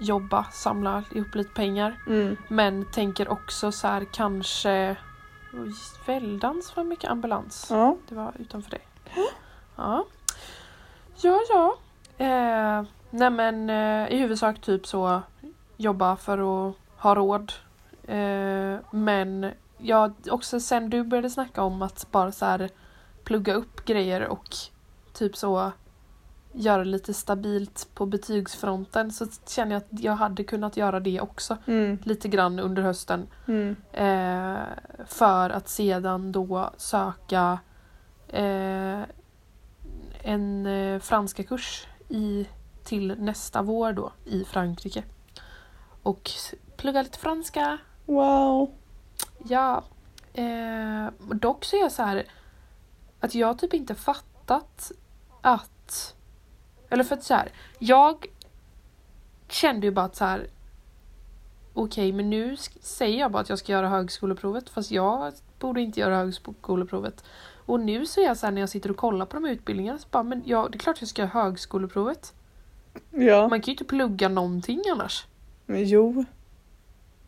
jobba, 0.00 0.44
samla 0.52 1.04
ihop 1.14 1.34
lite 1.34 1.54
pengar. 1.54 2.02
Mm. 2.06 2.36
Men 2.48 2.84
tänker 2.84 3.28
också 3.28 3.72
så 3.72 3.88
här 3.88 4.04
kanske 4.12 4.96
Väldans 6.06 6.76
var 6.76 6.84
mycket 6.84 7.10
ambulans. 7.10 7.66
Ja. 7.70 7.96
Det 8.08 8.14
var 8.14 8.32
utanför 8.38 8.70
dig. 8.70 8.80
Ja. 9.76 10.04
Ja, 11.16 11.40
ja. 11.48 11.76
Eh, 12.18 12.84
nej 13.10 13.30
men 13.30 13.70
eh, 13.70 14.12
i 14.12 14.16
huvudsak 14.18 14.60
typ 14.60 14.86
så 14.86 15.22
jobba 15.76 16.16
för 16.16 16.68
att 16.68 16.74
ha 16.96 17.14
råd. 17.14 17.52
Eh, 18.02 18.78
men 18.90 19.52
ja, 19.82 20.10
också 20.30 20.60
sen 20.60 20.90
du 20.90 21.04
började 21.04 21.30
snacka 21.30 21.62
om 21.62 21.82
att 21.82 22.06
bara 22.10 22.32
så 22.32 22.44
här 22.44 22.70
plugga 23.24 23.54
upp 23.54 23.84
grejer 23.84 24.28
och 24.28 24.56
typ 25.12 25.36
så 25.36 25.72
göra 26.52 26.84
lite 26.84 27.14
stabilt 27.14 27.88
på 27.94 28.06
betygsfronten 28.06 29.12
så 29.12 29.26
känner 29.48 29.72
jag 29.72 29.78
att 29.80 30.00
jag 30.02 30.12
hade 30.12 30.44
kunnat 30.44 30.76
göra 30.76 31.00
det 31.00 31.20
också 31.20 31.56
Mm. 31.66 31.98
lite 32.04 32.28
grann 32.28 32.58
under 32.58 32.82
hösten. 32.82 33.26
Mm. 33.48 33.76
Eh, 33.92 34.62
för 35.06 35.50
att 35.50 35.68
sedan 35.68 36.32
då 36.32 36.70
söka 36.76 37.58
eh, 38.28 39.00
en 40.22 40.66
eh, 40.66 41.00
franska 41.00 41.42
kurs 41.42 41.86
i, 42.08 42.46
till 42.84 43.14
nästa 43.18 43.62
vår 43.62 43.92
då 43.92 44.12
i 44.24 44.44
Frankrike. 44.44 45.02
Och 46.02 46.30
plugga 46.76 47.02
lite 47.02 47.18
franska. 47.18 47.78
Wow. 48.06 48.70
Ja. 49.48 49.84
Eh, 50.32 51.08
dock 51.34 51.64
så 51.64 51.76
är 51.76 51.80
jag 51.80 51.92
så 51.92 52.02
här 52.02 52.24
att 53.20 53.34
jag 53.34 53.58
typ 53.58 53.74
inte 53.74 53.94
fattat 53.94 54.92
att 55.40 56.14
eller 56.88 57.04
för 57.04 57.14
att 57.16 57.24
så 57.24 57.34
här, 57.34 57.52
jag 57.78 58.26
kände 59.48 59.86
ju 59.86 59.90
bara 59.92 60.04
att 60.04 60.16
så 60.16 60.24
här 60.24 60.46
okej 61.74 62.12
men 62.12 62.30
nu 62.30 62.56
säger 62.80 63.18
jag 63.18 63.30
bara 63.32 63.42
att 63.42 63.48
jag 63.48 63.58
ska 63.58 63.72
göra 63.72 63.88
högskoleprovet 63.88 64.68
fast 64.70 64.90
jag 64.90 65.32
borde 65.58 65.80
inte 65.80 66.00
göra 66.00 66.16
högskoleprovet. 66.16 67.24
Och 67.66 67.80
nu 67.80 68.06
så 68.06 68.20
är 68.20 68.24
jag 68.24 68.36
så 68.36 68.46
här 68.46 68.52
när 68.52 68.60
jag 68.60 68.68
sitter 68.68 68.90
och 68.90 68.96
kollar 68.96 69.26
på 69.26 69.36
de 69.36 69.44
här 69.44 69.52
utbildningarna 69.52 69.98
så 69.98 70.08
bara 70.10 70.22
men 70.22 70.42
ja 70.46 70.68
det 70.72 70.76
är 70.76 70.78
klart 70.78 71.00
jag 71.00 71.08
ska 71.08 71.22
göra 71.22 71.30
högskoleprovet. 71.30 72.34
Ja, 73.10 73.48
Man 73.48 73.60
kan 73.60 73.66
ju 73.66 73.72
inte 73.72 73.84
plugga 73.84 74.28
någonting 74.28 74.82
annars. 74.92 75.26
men 75.66 75.84
jo. 75.84 76.24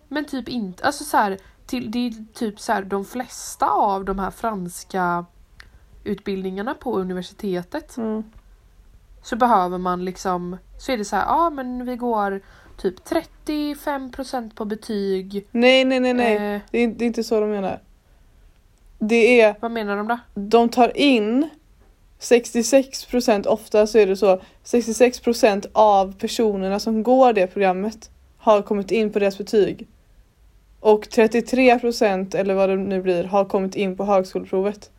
Men 0.08 0.24
typ 0.24 0.48
inte, 0.48 0.84
alltså 0.84 1.04
så 1.04 1.16
här, 1.16 1.38
till, 1.66 1.90
det 1.90 1.98
är 2.06 2.12
typ 2.34 2.60
så 2.60 2.72
här 2.72 2.82
de 2.82 3.04
flesta 3.04 3.70
av 3.70 4.04
de 4.04 4.18
här 4.18 4.30
franska 4.30 5.24
utbildningarna 6.04 6.74
på 6.74 6.98
universitetet 6.98 7.96
Mm. 7.96 8.22
så 9.22 9.36
behöver 9.36 9.78
man 9.78 10.04
liksom, 10.04 10.56
så 10.78 10.92
är 10.92 10.98
det 10.98 11.04
så 11.04 11.16
här, 11.16 11.24
ja 11.26 11.50
men 11.50 11.86
vi 11.86 11.96
går 11.96 12.40
typ 12.76 12.94
35% 13.66 14.54
på 14.54 14.64
betyg. 14.64 15.46
Nej, 15.50 15.84
nej, 15.84 16.00
nej, 16.00 16.14
nej. 16.14 16.54
Eh, 16.54 16.60
Det, 16.70 16.78
är, 16.78 16.88
det 16.88 17.04
är 17.04 17.06
inte 17.06 17.24
så 17.24 17.40
de 17.40 17.50
menar. 17.50 17.80
Det 18.98 19.40
är, 19.40 19.56
vad 19.60 19.70
menar 19.70 19.96
de 19.96 20.08
då? 20.08 20.18
de 20.34 20.68
tar 20.68 20.96
in 20.96 21.48
66% 22.20 23.46
ofta 23.46 23.86
så 23.86 23.98
är 23.98 24.06
det 24.06 24.16
så 24.16 24.40
66% 24.64 25.66
av 25.72 26.12
personerna 26.18 26.78
som 26.78 27.02
går 27.02 27.32
det 27.32 27.46
programmet 27.46 28.10
har 28.38 28.62
kommit 28.62 28.90
in 28.90 29.12
på 29.12 29.18
deras 29.18 29.38
betyg. 29.38 29.88
Och 30.82 31.04
33% 31.06 32.36
eller 32.36 32.54
vad 32.54 32.68
det 32.68 32.76
nu 32.76 33.02
blir 33.02 33.24
har 33.24 33.44
kommit 33.44 33.74
in 33.74 33.96
på 33.96 34.04
högskoleprovet. 34.04 34.90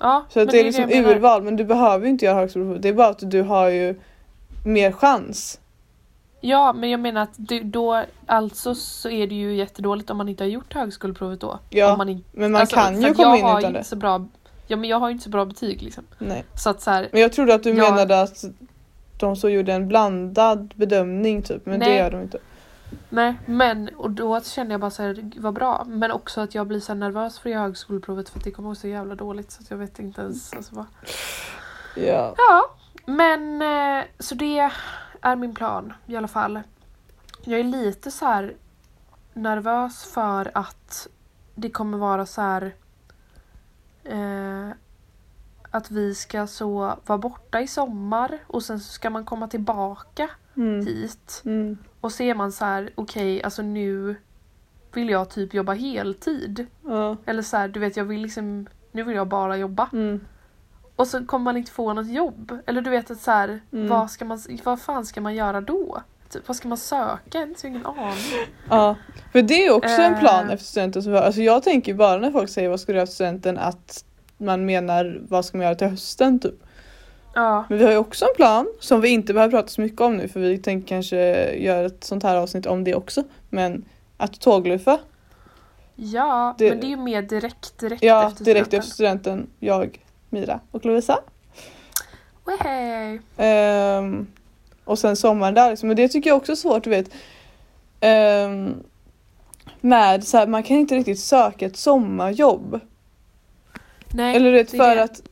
Ja, 0.00 0.24
Så 0.30 0.40
att 0.40 0.50
det 0.50 0.58
är 0.58 0.64
det 0.64 0.66
liksom 0.66 0.90
jag 0.90 1.06
urval 1.06 1.42
men 1.42 1.56
du 1.56 1.64
behöver 1.64 2.04
ju 2.04 2.10
inte 2.10 2.24
göra 2.24 2.34
högskoleprovet. 2.34 2.82
Det 2.82 2.88
är 2.88 2.92
bara 2.92 3.08
att 3.08 3.30
du 3.30 3.42
har 3.42 3.68
ju 3.68 3.94
mer 4.66 4.92
chans. 4.92 5.60
Ja, 6.40 6.72
men 6.72 6.90
jag 6.90 7.00
menar 7.00 7.22
att 7.22 7.34
det, 7.36 7.60
då, 7.60 8.02
alltså 8.26 8.74
så 8.74 9.08
är 9.10 9.26
det 9.26 9.34
ju 9.34 9.54
jättedåligt 9.56 10.10
om 10.10 10.16
man 10.16 10.28
inte 10.28 10.44
har 10.44 10.48
gjort 10.48 10.74
högskoleprovet 10.74 11.40
då. 11.40 11.58
Ja, 11.70 12.08
inte, 12.08 12.24
men 12.32 12.52
man 12.52 12.60
alltså, 12.60 12.76
kan 12.76 13.02
ju 13.02 13.14
komma 13.14 13.28
jag 13.28 13.38
in 13.38 13.44
har 13.44 13.58
utan 13.58 13.70
inte 13.70 13.80
det. 13.80 13.84
Så 13.84 13.96
bra, 13.96 14.26
ja, 14.66 14.76
men 14.76 14.90
jag 14.90 14.98
har 15.00 15.08
ju 15.08 15.12
inte 15.12 15.24
så 15.24 15.30
bra 15.30 15.44
betyg 15.44 15.82
liksom. 15.82 16.04
Nej. 16.18 16.44
Så 16.54 16.70
att 16.70 16.80
så 16.82 16.90
här, 16.90 17.08
Men 17.12 17.20
jag 17.20 17.32
trodde 17.32 17.54
att 17.54 17.62
du 17.62 17.70
Ja. 17.70 17.90
menade 17.90 18.20
att 18.22 18.44
de 19.18 19.36
så 19.36 19.48
gjorde 19.48 19.72
en 19.72 19.88
blandad 19.88 20.74
bedömning 20.76 21.42
typ 21.42 21.66
men 21.66 21.80
det 21.80 21.86
Nej. 21.86 21.96
gör 21.96 22.10
de 22.10 22.20
inte. 22.22 22.38
Nej, 23.08 23.38
men 23.46 23.88
och 23.88 24.10
då 24.10 24.40
känner 24.40 24.70
jag 24.70 24.80
bara 24.80 24.90
så 24.90 25.02
här, 25.02 25.30
vad 25.36 25.54
bra. 25.54 25.84
Men 25.88 26.10
också 26.12 26.40
att 26.40 26.54
jag 26.54 26.66
blir 26.66 26.80
så 26.80 26.94
nervös 26.94 27.38
för 27.38 27.50
att 27.50 27.52
göra 27.54 27.62
högskoleprovet 27.62 28.28
för 28.28 28.38
att 28.38 28.44
det 28.44 28.50
kommer 28.50 28.70
att 28.70 28.76
gå 28.76 28.80
så 28.80 28.88
jävla 28.88 29.14
dåligt 29.14 29.50
så 29.50 29.62
att 29.62 29.70
jag 29.70 29.78
vet 29.78 29.98
inte 29.98 30.20
ens 30.20 30.52
alltså, 30.52 30.74
vad. 30.74 30.86
Ja. 31.96 32.34
Ja, 32.36 32.76
men 33.06 33.62
eh, 33.62 34.04
så 34.18 34.34
det 34.34 34.70
är 35.20 35.36
min 35.36 35.54
plan 35.54 35.92
i 36.06 36.16
alla 36.16 36.28
fall. 36.28 36.60
Jag 37.44 37.60
är 37.60 37.64
lite 37.64 38.10
så 38.10 38.24
här 38.24 38.54
nervös 39.32 40.04
för 40.04 40.50
att 40.54 41.08
det 41.54 41.70
kommer 41.70 41.98
vara 41.98 42.26
så 42.26 42.40
här 42.40 42.74
eh, 44.04 44.70
att 45.70 45.90
vi 45.90 46.14
ska 46.14 46.46
så 46.46 46.96
vara 47.06 47.18
borta 47.18 47.60
i 47.60 47.66
sommar 47.68 48.38
och 48.46 48.62
sen 48.62 48.80
så 48.80 48.92
ska 48.92 49.10
man 49.10 49.24
komma 49.24 49.48
tillbaka 49.48 50.30
Mm. 50.56 50.86
hit 50.86 51.42
Mm. 51.44 51.78
Och 52.06 52.12
så 52.12 52.22
är 52.22 52.34
man 52.34 52.52
så 52.52 52.64
här 52.64 52.90
okej 52.94 53.42
alltså 53.42 53.62
nu 53.62 54.16
vill 54.94 55.08
jag 55.10 55.30
typ 55.30 55.54
jobba 55.54 55.72
heltid. 55.72 56.66
Ja. 56.86 57.16
Eller 57.26 57.42
så 57.42 57.56
här 57.56 57.68
du 57.68 57.80
vet 57.80 57.96
jag 57.96 58.04
vill 58.04 58.22
liksom 58.22 58.66
nu 58.92 59.02
vill 59.02 59.16
jag 59.16 59.28
bara 59.28 59.56
jobba. 59.56 59.88
Mm. 59.92 60.20
Och 60.96 61.06
så 61.06 61.24
kommer 61.26 61.44
man 61.44 61.56
inte 61.56 61.70
få 61.72 61.92
något 61.92 62.08
jobb. 62.10 62.58
Eller 62.66 62.80
du 62.80 62.90
vet 62.90 63.10
att 63.10 63.20
så 63.20 63.30
här, 63.30 63.60
Mm. 63.72 63.88
vad, 63.88 64.10
ska 64.10 64.24
man, 64.24 64.40
vad 64.64 64.80
fan 64.80 65.06
ska 65.06 65.20
man 65.20 65.34
göra 65.34 65.60
då? 65.60 66.02
Typ, 66.30 66.48
vad 66.48 66.56
ska 66.56 66.68
man 66.68 66.78
söka? 66.78 67.18
Jag 67.32 67.40
har 67.40 67.66
ingen 67.68 67.86
aning. 67.86 68.14
Ja, 68.70 68.96
för 69.32 69.42
det 69.42 69.66
är 69.66 69.72
också 69.72 70.02
en 70.02 70.18
plan 70.18 70.46
Eh. 70.46 70.52
efter 70.52 70.66
studenten. 70.66 71.16
Alltså 71.16 71.40
jag 71.40 71.62
tänker 71.62 71.94
bara 71.94 72.16
när 72.18 72.30
folk 72.30 72.50
säger 72.50 72.68
vad 72.68 72.80
ska 72.80 72.92
du 72.92 72.96
göra 72.96 73.02
efter 73.02 73.14
studenten 73.14 73.58
att 73.58 74.04
man 74.38 74.66
menar 74.66 75.20
vad 75.28 75.44
ska 75.44 75.58
man 75.58 75.64
göra 75.64 75.74
till 75.74 75.86
hösten 75.86 76.38
typ. 76.40 76.65
Ja, 77.38 77.64
Men 77.68 77.78
vi 77.78 77.84
har 77.84 77.90
ju 77.92 77.98
också 77.98 78.24
en 78.24 78.30
plan 78.36 78.66
som 78.80 79.00
vi 79.00 79.08
inte 79.08 79.34
behöver 79.34 79.50
prata 79.50 79.68
så 79.68 79.80
mycket 79.80 80.00
om 80.00 80.16
nu 80.16 80.28
för 80.28 80.40
vi 80.40 80.58
tänker 80.58 80.88
kanske 80.88 81.16
göra 81.56 81.86
ett 81.86 82.04
sånt 82.04 82.22
här 82.22 82.36
avsnitt 82.36 82.66
om 82.66 82.84
det 82.84 82.94
också. 82.94 83.24
Men 83.50 83.84
att 84.16 84.40
tågluffa, 84.40 84.98
ja 85.94 86.54
Det- 86.58 86.68
men 86.70 86.80
det 86.80 86.86
är 86.86 86.88
ju 86.88 86.96
mer 86.96 87.22
direkt, 87.22 87.78
direkt 87.78 88.02
ja 88.02 88.28
efter 88.28 88.44
direkt 88.44 88.66
studenten. 88.66 88.78
efter 88.78 88.94
studenten, 88.94 89.46
jag, 89.58 90.00
Mira 90.30 90.60
och 90.70 90.84
Lovisa. 90.84 91.18
Wehey. 92.44 93.18
Ehm, 93.36 94.26
och 94.84 94.98
sen 94.98 95.16
sommaren 95.16 95.54
där 95.54 95.70
liksom. 95.70 95.88
Men 95.88 95.96
det 95.96 96.08
tycker 96.08 96.30
jag 96.30 96.36
också 96.36 96.52
är 96.52 96.56
svårt, 96.56 96.84
du 96.84 96.90
vet. 96.90 97.10
Ehm, 98.00 98.74
med 99.80 100.24
så 100.24 100.36
här, 100.38 100.46
man 100.46 100.62
kan 100.62 100.76
inte 100.76 100.94
riktigt 100.94 101.20
söka 101.20 101.66
ett 101.66 101.76
sommarjobb. 101.76 102.80
Nej, 104.10 104.36
Eller 104.36 104.50
du 104.50 104.56
vet 104.56 104.70
för 104.70 104.96
det. 104.96 105.02
att 105.02 105.22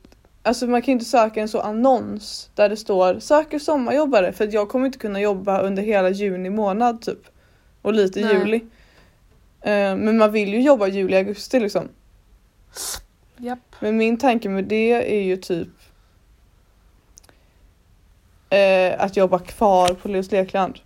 Alltså 0.45 0.67
man 0.67 0.81
kan 0.81 0.91
inte 0.91 1.05
söka 1.05 1.41
en 1.41 1.47
så 1.49 1.59
annons 1.59 2.49
där 2.55 2.69
det 2.69 2.77
står 2.77 3.19
söker 3.19 3.59
sommarjobbare 3.59 4.33
för 4.33 4.43
att 4.43 4.53
jag 4.53 4.69
kommer 4.69 4.85
inte 4.85 4.97
kunna 4.97 5.19
jobba 5.21 5.61
under 5.61 5.83
hela 5.83 6.09
juni 6.09 6.49
månad 6.49 7.01
typ. 7.01 7.19
Och 7.81 7.93
lite 7.93 8.19
Nej. 8.21 8.33
juli. 8.35 8.65
Ehm, 9.61 9.99
men 9.99 10.17
man 10.17 10.31
vill 10.31 10.53
ju 10.53 10.61
jobba 10.61 10.87
juli, 10.87 11.17
augusti 11.17 11.59
liksom. 11.59 11.89
Japp. 13.37 13.75
Men 13.79 13.97
min 13.97 14.17
tanke 14.17 14.49
med 14.49 14.63
det 14.63 15.17
är 15.17 15.21
ju 15.23 15.37
typ 15.37 15.69
eh, 18.49 19.01
att 19.01 19.17
jobba 19.17 19.39
kvar 19.39 19.87
på 19.93 20.07
Leos 20.07 20.31
Lekland. 20.31 20.79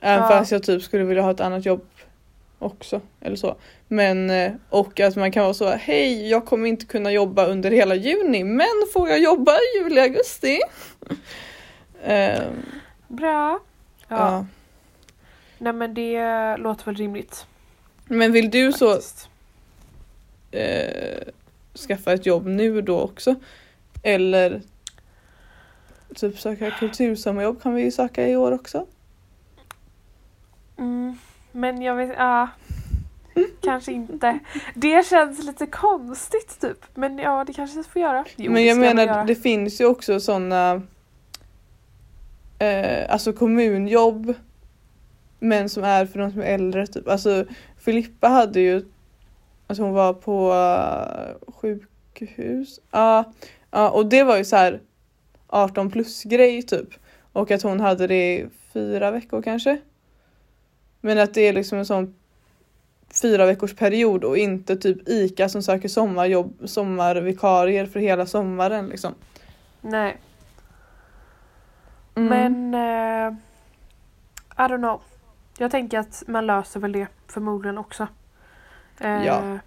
Även 0.00 0.22
Ja. 0.22 0.28
fast 0.28 0.52
jag 0.52 0.62
typ 0.62 0.82
skulle 0.82 1.04
vilja 1.04 1.22
ha 1.22 1.30
ett 1.30 1.40
annat 1.40 1.66
jobb 1.66 1.86
också. 2.58 3.00
Eller 3.20 3.36
så. 3.36 3.56
Men 3.88 4.30
eh, 4.30 4.52
och 4.68 5.00
att 5.00 5.16
man 5.16 5.32
kan 5.32 5.42
vara 5.42 5.54
så 5.54 5.70
hej 5.70 6.28
jag 6.30 6.46
kommer 6.46 6.68
inte 6.68 6.86
kunna 6.86 7.10
jobba 7.12 7.46
under 7.46 7.70
hela 7.70 7.94
juni 7.94 8.44
men 8.44 8.66
får 8.92 9.08
jag 9.08 9.18
jobba 9.18 9.52
i 9.52 9.78
juli, 9.78 10.00
augusti? 10.00 10.60
Ehm, 12.04 12.62
Bra. 13.08 13.60
Ja. 14.08 14.16
ja. 14.16 14.46
Nej 15.58 15.72
men 15.72 15.94
det 15.94 16.56
låter 16.56 16.84
väl 16.84 16.94
rimligt. 16.94 17.46
Men 18.04 18.32
vill 18.32 18.50
du 18.50 18.72
så 18.72 18.92
faktiskt. 18.92 19.28
eh, 20.50 21.32
skaffa 21.88 22.12
ett 22.12 22.26
jobb 22.26 22.46
nu 22.46 22.80
då 22.82 23.00
också? 23.00 23.34
Eller 24.02 24.62
typ 26.14 26.38
söka 26.38 26.70
kultursommarjobb 26.70 27.62
kan 27.62 27.74
vi 27.74 27.82
ju 27.82 27.90
söka 27.90 28.28
i 28.28 28.36
år 28.36 28.52
också. 28.52 28.86
Mm, 30.78 31.18
men 31.52 31.82
jag 31.82 31.94
vet, 31.94 32.14
ja. 32.16 32.48
Kanske 33.62 33.92
inte. 33.92 34.38
Det 34.74 35.06
känns 35.06 35.44
lite 35.44 35.66
konstigt 35.66 36.60
typ. 36.60 36.86
Men 36.94 37.18
ja, 37.18 37.44
det 37.44 37.52
kanske 37.52 37.82
får 37.82 38.02
göra. 38.02 38.24
Jo, 38.36 38.52
Men 38.52 38.64
jag 38.64 38.78
menar 38.78 39.06
göra. 39.06 39.24
det 39.24 39.34
finns 39.34 39.80
ju 39.80 39.84
också 39.84 40.20
sådana 40.20 40.82
eh, 42.58 43.12
alltså 43.12 43.32
kommunjobb 43.32 44.34
men 45.38 45.68
som 45.68 45.84
är 45.84 46.06
för 46.06 46.18
de 46.18 46.30
som 46.32 46.40
är 46.40 46.46
äldre 46.46 46.86
typ. 46.86 47.08
Alltså 47.08 47.44
Filippa 47.78 48.28
hade 48.28 48.60
ju 48.60 48.84
Alltså 49.66 49.82
hon 49.82 49.92
var 49.92 50.12
på 50.12 50.52
eh, 50.52 51.52
sjukhus. 51.52 52.80
Ja, 52.90 53.32
ja 53.70 53.90
och 53.90 54.06
det 54.06 54.22
var 54.22 54.36
ju 54.36 54.44
så 54.44 54.56
här 54.56 54.80
18 55.46 55.90
plus 55.90 56.22
grej 56.22 56.62
typ. 56.62 56.88
Och 57.32 57.50
att 57.50 57.62
hon 57.62 57.80
hade 57.80 58.06
det 58.06 58.34
i 58.34 58.48
fyra 58.72 59.10
veckor 59.10 59.42
kanske. 59.42 59.78
Men 61.00 61.18
att 61.18 61.34
det 61.34 61.40
är 61.40 61.52
liksom 61.52 61.78
en 61.78 61.86
sån 61.86 62.14
fyra 63.22 63.46
veckors 63.46 63.74
period 63.76 64.24
och 64.24 64.38
inte 64.38 64.76
typ 64.76 65.08
ICA 65.08 65.48
som 65.48 65.62
söker 65.62 65.88
sommarjobb, 65.88 66.54
sommarvikarier 66.64 67.86
för 67.86 68.00
hela 68.00 68.26
sommaren 68.26 68.86
liksom. 68.88 69.14
Nej, 69.80 70.16
Mm. 72.14 72.28
men 72.28 72.74
eh, 72.74 73.34
I 74.56 74.68
don't 74.68 74.78
know. 74.78 75.00
Jag 75.58 75.70
tänker 75.70 75.98
att 75.98 76.22
man 76.26 76.46
löser 76.46 76.80
väl 76.80 76.92
det 76.92 77.06
förmodligen 77.28 77.78
också. 77.78 78.08
Eh, 79.00 79.24
Ja. 79.26 79.58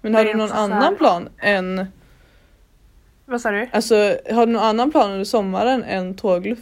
Men 0.00 0.14
har 0.14 0.24
du 0.24 0.34
någon 0.34 0.48
så 0.48 0.54
här- 0.54 0.62
annan 0.62 0.96
plan 0.96 1.28
än, 1.38 1.86
Vad 3.26 3.40
sa 3.40 3.50
du? 3.50 3.68
alltså 3.72 3.94
har 4.30 4.46
du 4.46 4.52
någon 4.52 4.62
annan 4.62 4.90
plan 4.90 5.10
under 5.10 5.24
sommaren 5.24 5.82
än 5.84 6.14
tågluff? 6.16 6.58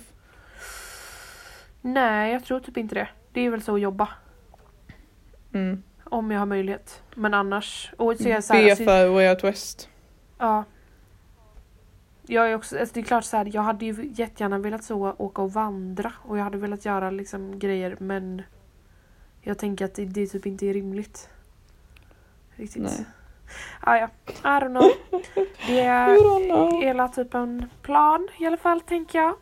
Nej, 1.81 2.33
jag 2.33 2.45
tror 2.45 2.61
typ 2.61 2.77
inte 2.77 2.95
det. 2.95 3.09
Det 3.33 3.41
är 3.41 3.51
väl 3.51 3.63
så 3.63 3.75
att 3.75 3.81
jobba. 3.81 4.09
Mm. 5.53 5.83
Om 6.11 6.31
jag 6.31 6.39
har 6.39 6.47
möjlighet. 6.47 7.03
Men 7.15 7.35
annars. 7.35 7.93
Och 7.97 8.17
så 8.17 8.25
är 8.25 8.29
jag 8.29 8.45
så 8.45 8.55
här, 8.55 8.65
B 8.65 8.71
alltså, 8.71 8.85
för 8.85 9.09
Way 9.09 9.29
Out 9.29 9.45
West. 9.45 9.89
Ja. 10.39 10.65
Jag 12.27 12.51
är 12.51 12.55
också, 12.55 12.79
alltså 12.79 12.95
det 12.95 13.01
är 13.01 13.05
klart 13.05 13.25
så 13.25 13.37
här, 13.37 13.51
jag 13.53 13.63
hade 13.63 13.85
ju 13.85 14.13
jättegärna 14.15 14.59
velat 14.59 14.85
så 14.85 15.15
åka 15.19 15.43
och 15.43 15.53
vandra 15.53 16.13
och 16.23 16.39
jag 16.39 16.45
hade 16.45 16.59
velat 16.59 16.85
göra 16.85 17.11
liksom 17.11 17.59
grejer 17.59 17.97
men 18.01 18.43
jag 19.41 19.59
tänker 19.59 19.85
att 19.85 19.95
det, 19.95 20.05
det 20.05 20.27
typ 20.27 20.47
inte 20.47 20.67
är 20.67 20.75
rimligt. 20.75 21.29
Riktigt. 22.51 22.83
Nej. 22.83 23.05
Ah, 23.81 23.97
ja, 23.97 24.09
I 24.27 24.65
don't 24.65 24.69
know. 24.69 24.91
Det 25.67 25.81
är 25.85 26.83
hela 26.83 27.09
typ 27.09 27.35
en 27.35 27.71
plan 27.83 28.29
i 28.39 28.47
alla 28.47 28.57
fall 28.57 28.81
tänker 28.81 29.19
jag. 29.19 29.35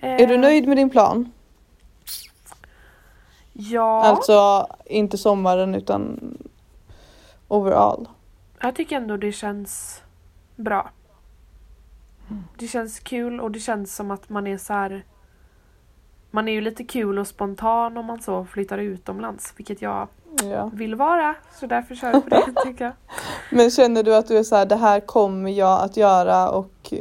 Är 0.00 0.26
du 0.26 0.34
Eh, 0.34 0.40
nöjd 0.40 0.68
med 0.68 0.76
din 0.76 0.90
plan? 0.90 1.32
Ja, 3.52 4.02
Alltså 4.04 4.66
inte 4.86 5.18
sommaren 5.18 5.74
utan 5.74 6.20
overall. 7.48 8.08
jag 8.60 8.74
tycker 8.76 8.96
ändå 8.96 9.16
det 9.16 9.32
känns 9.32 10.02
bra. 10.56 10.90
Det 12.58 12.66
känns 12.68 13.00
kul 13.00 13.40
och 13.40 13.50
det 13.50 13.58
känns 13.60 13.96
som 13.96 14.10
att 14.10 14.28
man 14.28 14.46
är 14.46 14.58
så 14.58 14.72
här. 14.72 15.04
Man 16.30 16.48
är 16.48 16.52
ju 16.52 16.60
lite 16.60 16.84
kul 16.84 17.18
och 17.18 17.26
spontan 17.26 17.96
om 17.96 18.06
man 18.06 18.22
så 18.22 18.44
flyttar 18.44 18.78
utomlands, 18.78 19.52
vilket 19.56 19.82
jag 19.82 20.08
Ja. 20.44 20.70
vill 20.74 20.94
vara. 20.94 21.34
Så 21.60 21.66
därför 21.66 21.94
kör 21.94 22.10
jag 22.12 22.24
på 22.24 22.30
det, 22.30 22.52
tycker 22.64 22.84
jag. 22.84 22.92
Men 23.50 23.70
känner 23.70 24.02
du 24.02 24.14
att 24.16 24.28
du 24.28 24.38
är 24.38 24.42
så 24.42 24.56
här, 24.56 24.66
det 24.66 24.76
här 24.76 25.00
kommer 25.00 25.50
jag 25.50 25.80
att 25.84 25.96
göra 25.96 26.50
och 26.50 26.92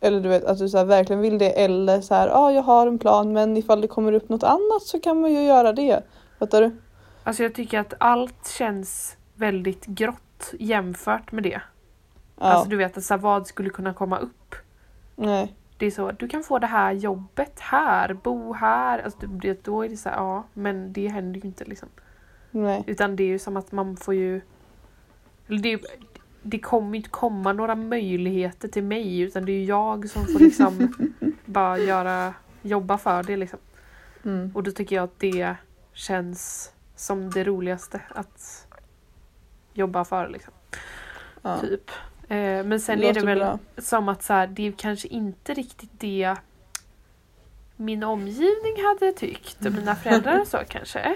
eller 0.00 0.20
du 0.20 0.28
vet 0.28 0.44
att 0.44 0.58
du 0.58 0.68
så 0.68 0.84
verkligen 0.84 1.22
vill 1.22 1.38
det 1.38 1.50
eller 1.50 2.00
så 2.00 2.14
här, 2.14 2.28
ja 2.28 2.34
ah, 2.34 2.50
jag 2.50 2.62
har 2.62 2.86
en 2.86 2.98
plan 2.98 3.32
men 3.32 3.56
ifall 3.56 3.80
det 3.80 3.88
kommer 3.88 4.12
upp 4.12 4.28
något 4.28 4.42
annat 4.42 4.82
så 4.82 5.00
kan 5.00 5.20
man 5.20 5.32
ju 5.32 5.42
göra 5.42 5.72
det. 5.72 6.02
Fattar 6.38 6.62
du? 6.62 6.76
Alltså 7.24 7.42
jag 7.42 7.54
tycker 7.54 7.78
att 7.78 7.94
allt 7.98 8.48
känns 8.48 9.16
väldigt 9.34 9.86
grått 9.86 10.54
jämfört 10.58 11.32
med 11.32 11.42
det. 11.42 11.60
Ja. 12.36 12.44
Alltså 12.44 12.70
du 12.70 12.76
vet, 12.76 12.96
att 12.96 13.04
så 13.04 13.14
här, 13.14 13.20
vad 13.20 13.46
skulle 13.46 13.70
kunna 13.70 13.94
komma 13.94 14.18
upp? 14.18 14.54
Nej. 15.16 15.54
Det 15.78 15.86
är 15.86 15.90
så, 15.90 16.10
du 16.10 16.28
kan 16.28 16.42
få 16.42 16.58
det 16.58 16.66
här 16.66 16.92
jobbet 16.92 17.60
här, 17.60 18.14
bo 18.14 18.52
här. 18.52 18.98
Alltså 18.98 19.26
det, 19.26 19.64
då 19.64 19.82
är 19.82 19.88
det 19.88 19.96
så 19.96 20.08
här, 20.08 20.16
ja, 20.16 20.44
men 20.54 20.92
det 20.92 21.08
händer 21.08 21.40
ju 21.40 21.46
inte 21.46 21.64
liksom. 21.64 21.88
Nej. 22.50 22.84
Utan 22.86 23.16
det 23.16 23.22
är 23.22 23.28
ju 23.28 23.38
som 23.38 23.56
att 23.56 23.72
man 23.72 23.96
får 23.96 24.14
ju... 24.14 24.40
Eller 25.48 25.58
det, 25.58 25.68
är 25.68 25.72
ju- 25.72 25.84
det 26.42 26.58
kommer 26.58 26.96
inte 26.96 27.10
komma 27.10 27.52
några 27.52 27.74
möjligheter 27.74 28.68
till 28.68 28.84
mig 28.84 29.20
utan 29.20 29.44
det 29.44 29.52
är 29.52 29.64
jag 29.64 30.10
som 30.10 30.26
får 30.26 30.40
liksom 30.40 30.94
bara 31.44 31.78
göra, 31.78 32.34
jobba 32.62 32.98
för 32.98 33.22
det 33.22 33.36
liksom. 33.36 33.58
Mm. 34.24 34.50
Och 34.54 34.62
då 34.62 34.70
tycker 34.70 34.96
jag 34.96 35.04
att 35.04 35.18
det 35.18 35.54
känns 35.92 36.72
som 36.96 37.30
det 37.30 37.44
roligaste 37.44 38.00
att 38.08 38.66
jobba 39.74 40.04
för 40.04 40.28
liksom. 40.28 40.54
Ja. 41.42 41.58
Typ. 41.58 41.90
Eh, 42.28 42.64
men 42.64 42.80
sen 42.80 43.02
är 43.02 43.14
det 43.14 43.20
väl 43.20 43.38
bra. 43.38 43.58
som 43.78 44.08
att 44.08 44.22
så 44.22 44.32
här, 44.32 44.46
det 44.46 44.66
är 44.68 44.72
kanske 44.72 45.08
inte 45.08 45.54
riktigt 45.54 45.90
det 46.00 46.36
min 47.76 48.02
omgivning 48.02 48.84
hade 48.84 49.12
tyckt 49.12 49.66
och 49.66 49.72
mina 49.72 49.94
föräldrar 49.96 50.40
och 50.40 50.46
så 50.46 50.58
kanske. 50.68 51.00
Eh, 51.00 51.14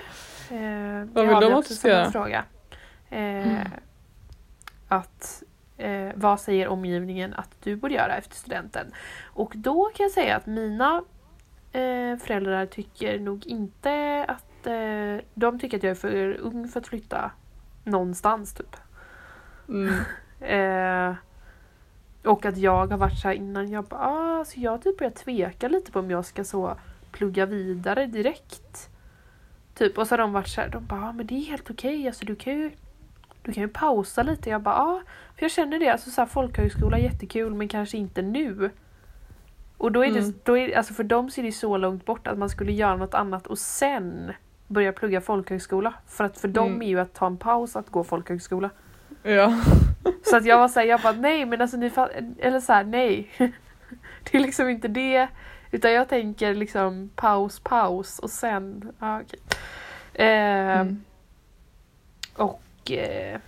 Vad 1.12 1.24
jag 1.24 1.28
vill 1.28 1.40
de 1.40 1.44
att 1.46 1.52
också 1.54 1.72
du 1.72 1.74
ska 1.78 1.88
göra? 1.88 2.10
Fråga. 2.10 2.44
Eh, 3.10 3.66
Att 4.92 5.42
eh, 5.76 6.10
vad 6.14 6.40
säger 6.40 6.68
omgivningen 6.68 7.34
att 7.34 7.56
du 7.62 7.76
borde 7.76 7.94
göra 7.94 8.16
efter 8.16 8.36
studenten? 8.36 8.92
Och 9.24 9.52
då 9.56 9.84
kan 9.94 10.04
jag 10.04 10.12
säga 10.12 10.36
att 10.36 10.46
mina 10.46 11.02
eh, 11.72 12.16
föräldrar 12.16 12.66
tycker 12.66 13.18
nog 13.18 13.46
inte 13.46 14.24
att 14.28 14.66
eh, 14.66 15.24
de 15.34 15.58
tycker 15.58 15.76
att 15.76 15.82
jag 15.82 15.90
är 15.90 15.94
för 15.94 16.36
ung 16.40 16.68
för 16.68 16.80
att 16.80 16.86
flytta 16.86 17.30
någonstans 17.84 18.54
typ. 18.54 18.76
Mm. 19.68 19.94
Eh, 20.42 21.14
och 22.24 22.44
att 22.46 22.56
jag 22.56 22.86
har 22.86 22.98
varit 22.98 23.18
så 23.18 23.28
här 23.28 23.34
innan. 23.34 23.70
Jag 23.70 23.84
bara, 23.84 24.00
ah, 24.00 24.44
så 24.44 24.60
jag 24.60 24.82
typ 24.82 24.98
börjat 24.98 25.16
tveka 25.16 25.68
lite 25.68 25.92
på 25.92 25.98
om 25.98 26.10
jag 26.10 26.24
ska 26.24 26.44
så 26.44 26.76
plugga 27.12 27.46
vidare 27.46 28.06
direkt. 28.06 28.90
Typ 29.74 29.98
och 29.98 30.06
så 30.06 30.12
har 30.12 30.18
de 30.18 30.32
varit 30.32 30.48
så 30.48 30.60
här, 30.60 30.68
de 30.68 30.86
bara, 30.86 31.08
ah, 31.08 31.12
men 31.12 31.26
det 31.26 31.34
är 31.34 31.44
helt 31.44 31.70
okej. 31.70 32.06
Alltså 32.06 32.24
du 32.24 32.36
kan 32.36 32.52
ju 32.52 32.70
du 33.42 33.52
kan 33.52 33.62
ju 33.62 33.68
pausa 33.68 34.22
lite. 34.22 34.50
Jag 34.50 34.62
bara, 34.62 34.74
ah, 34.76 35.00
för 35.36 35.42
jag 35.44 35.50
känner 35.50 35.78
det. 35.78 35.88
Alltså 35.88 36.10
så 36.10 36.20
här, 36.20 36.28
folkhögskola 36.28 36.98
är 36.98 37.02
jättekul 37.02 37.54
men 37.54 37.68
kanske 37.68 37.96
inte 37.98 38.22
nu. 38.22 38.70
Och 39.76 39.92
då 39.92 40.04
är 40.04 40.10
det, 40.10 40.18
Mm. 40.18 40.34
då 40.44 40.58
är, 40.58 40.76
alltså 40.76 40.94
för 40.94 41.04
dem 41.04 41.30
så 41.30 41.40
är 41.40 41.44
det 41.44 41.52
så 41.52 41.76
långt 41.76 42.04
bort 42.06 42.26
att 42.26 42.38
man 42.38 42.48
skulle 42.50 42.72
göra 42.72 42.96
något 42.96 43.14
annat 43.14 43.46
och 43.46 43.58
sen 43.58 44.32
börja 44.66 44.92
plugga 44.92 45.20
folkhögskola. 45.20 45.94
För 46.06 46.24
att 46.24 46.38
för 46.38 46.48
dem 46.48 46.66
Mm. 46.68 46.82
är 46.82 46.86
ju 46.86 47.00
att 47.00 47.14
ta 47.14 47.26
en 47.26 47.36
paus 47.36 47.76
att 47.76 47.90
gå 47.90 48.04
folkhögskola. 48.04 48.70
Ja. 49.22 49.58
Så 50.24 50.36
att 50.36 50.44
jag 50.44 50.58
var 50.58 50.68
såhär, 50.68 50.86
jag 50.86 51.00
bara 51.00 51.12
nej 51.12 51.46
men 51.46 51.60
alltså 51.60 51.76
ni 51.76 51.90
eller 52.38 52.60
såhär 52.60 52.84
nej. 52.84 53.28
Det 54.30 54.36
är 54.38 54.40
liksom 54.40 54.68
inte 54.68 54.88
det. 54.88 55.28
Utan 55.70 55.92
jag 55.92 56.08
tänker 56.08 56.54
liksom 56.54 57.10
paus, 57.16 57.60
paus 57.60 58.18
och 58.18 58.30
sen, 58.30 58.92
ja 58.98 59.20
okej. 59.20 59.38
Eh, 60.14 60.80
Mm. 60.80 61.04
Och 62.36 62.62
eh, 62.90 63.40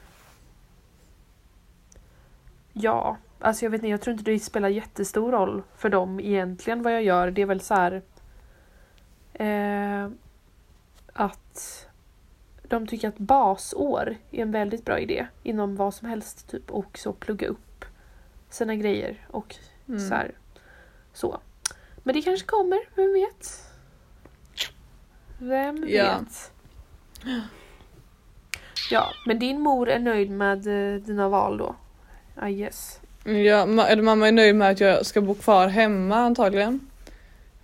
ja, 2.72 3.16
alltså 3.40 3.64
jag 3.64 3.70
vet 3.70 3.78
inte, 3.78 3.88
jag 3.88 4.00
tror 4.00 4.12
inte 4.12 4.30
det 4.30 4.38
spelar 4.38 4.68
jättestor 4.68 5.32
roll 5.32 5.62
för 5.76 5.88
dem 5.88 6.20
egentligen 6.20 6.82
vad 6.82 6.92
jag 6.92 7.02
gör. 7.02 7.30
Det 7.30 7.42
är 7.42 7.46
väl 7.46 7.60
så 7.60 7.74
här 7.74 8.02
eh, 9.32 10.10
att 11.12 11.86
de 12.62 12.86
tycker 12.86 13.08
att 13.08 13.18
basår 13.18 14.16
är 14.30 14.42
en 14.42 14.52
väldigt 14.52 14.84
bra 14.84 14.98
idé 14.98 15.26
inom 15.42 15.76
vad 15.76 15.94
som 15.94 16.08
helst 16.08 16.48
typ 16.48 16.70
och 16.70 16.98
så 16.98 17.12
plugga 17.12 17.48
upp 17.48 17.84
sina 18.48 18.74
grejer 18.74 19.26
och 19.30 19.56
Mm. 19.88 20.08
så 20.08 20.14
här 20.14 20.32
så. 21.12 21.40
Men 21.96 22.14
det 22.14 22.22
kanske 22.22 22.46
kommer, 22.46 22.78
vem 22.94 23.12
vet? 23.12 23.70
Vem 25.38 25.80
vet? 25.80 26.52
Ja, 27.24 27.40
men 29.26 29.38
din 29.38 29.60
mor 29.60 29.88
är 29.88 29.98
nöjd 29.98 30.30
med 30.30 30.66
eh, 30.66 31.00
dina 31.00 31.28
val 31.28 31.58
då? 31.58 31.74
I 32.48 32.52
guess. 32.52 33.00
Ja, 33.24 33.66
ma- 33.66 33.87
eller 33.87 34.02
mamma 34.02 34.28
är 34.28 34.32
nöjd 34.32 34.54
med 34.56 34.70
att 34.70 34.80
jag 34.80 35.06
ska 35.06 35.20
bo 35.20 35.34
kvar 35.34 35.68
hemma 35.68 36.16
antagligen. 36.16 36.80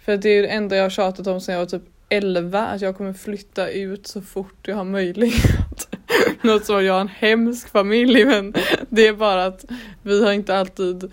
För 0.04 0.16
det 0.16 0.28
är 0.28 0.34
ju 0.34 0.42
det 0.42 0.48
enda 0.48 0.76
jag 0.76 0.82
har 0.84 0.90
tjatat 0.90 1.26
om 1.26 1.40
sedan 1.40 1.52
jag 1.52 1.60
var 1.60 1.66
typ 1.66 1.82
11, 2.08 2.66
att 2.66 2.80
jag 2.80 2.96
kommer 2.96 3.12
flytta 3.12 3.68
ut 3.70 4.06
så 4.06 4.20
fort 4.22 4.68
jag 4.68 4.76
har 4.76 4.84
möjlighet. 4.84 5.96
Något 6.42 6.64
som 6.64 6.84
jag 6.84 6.94
har 6.94 7.00
en 7.00 7.08
hemsk 7.08 7.68
familj 7.68 8.24
men 8.24 8.54
det 8.88 9.06
är 9.06 9.12
bara 9.12 9.44
att 9.44 9.64
vi 10.02 10.24
har 10.24 10.32
inte 10.32 10.56
alltid 10.58 11.12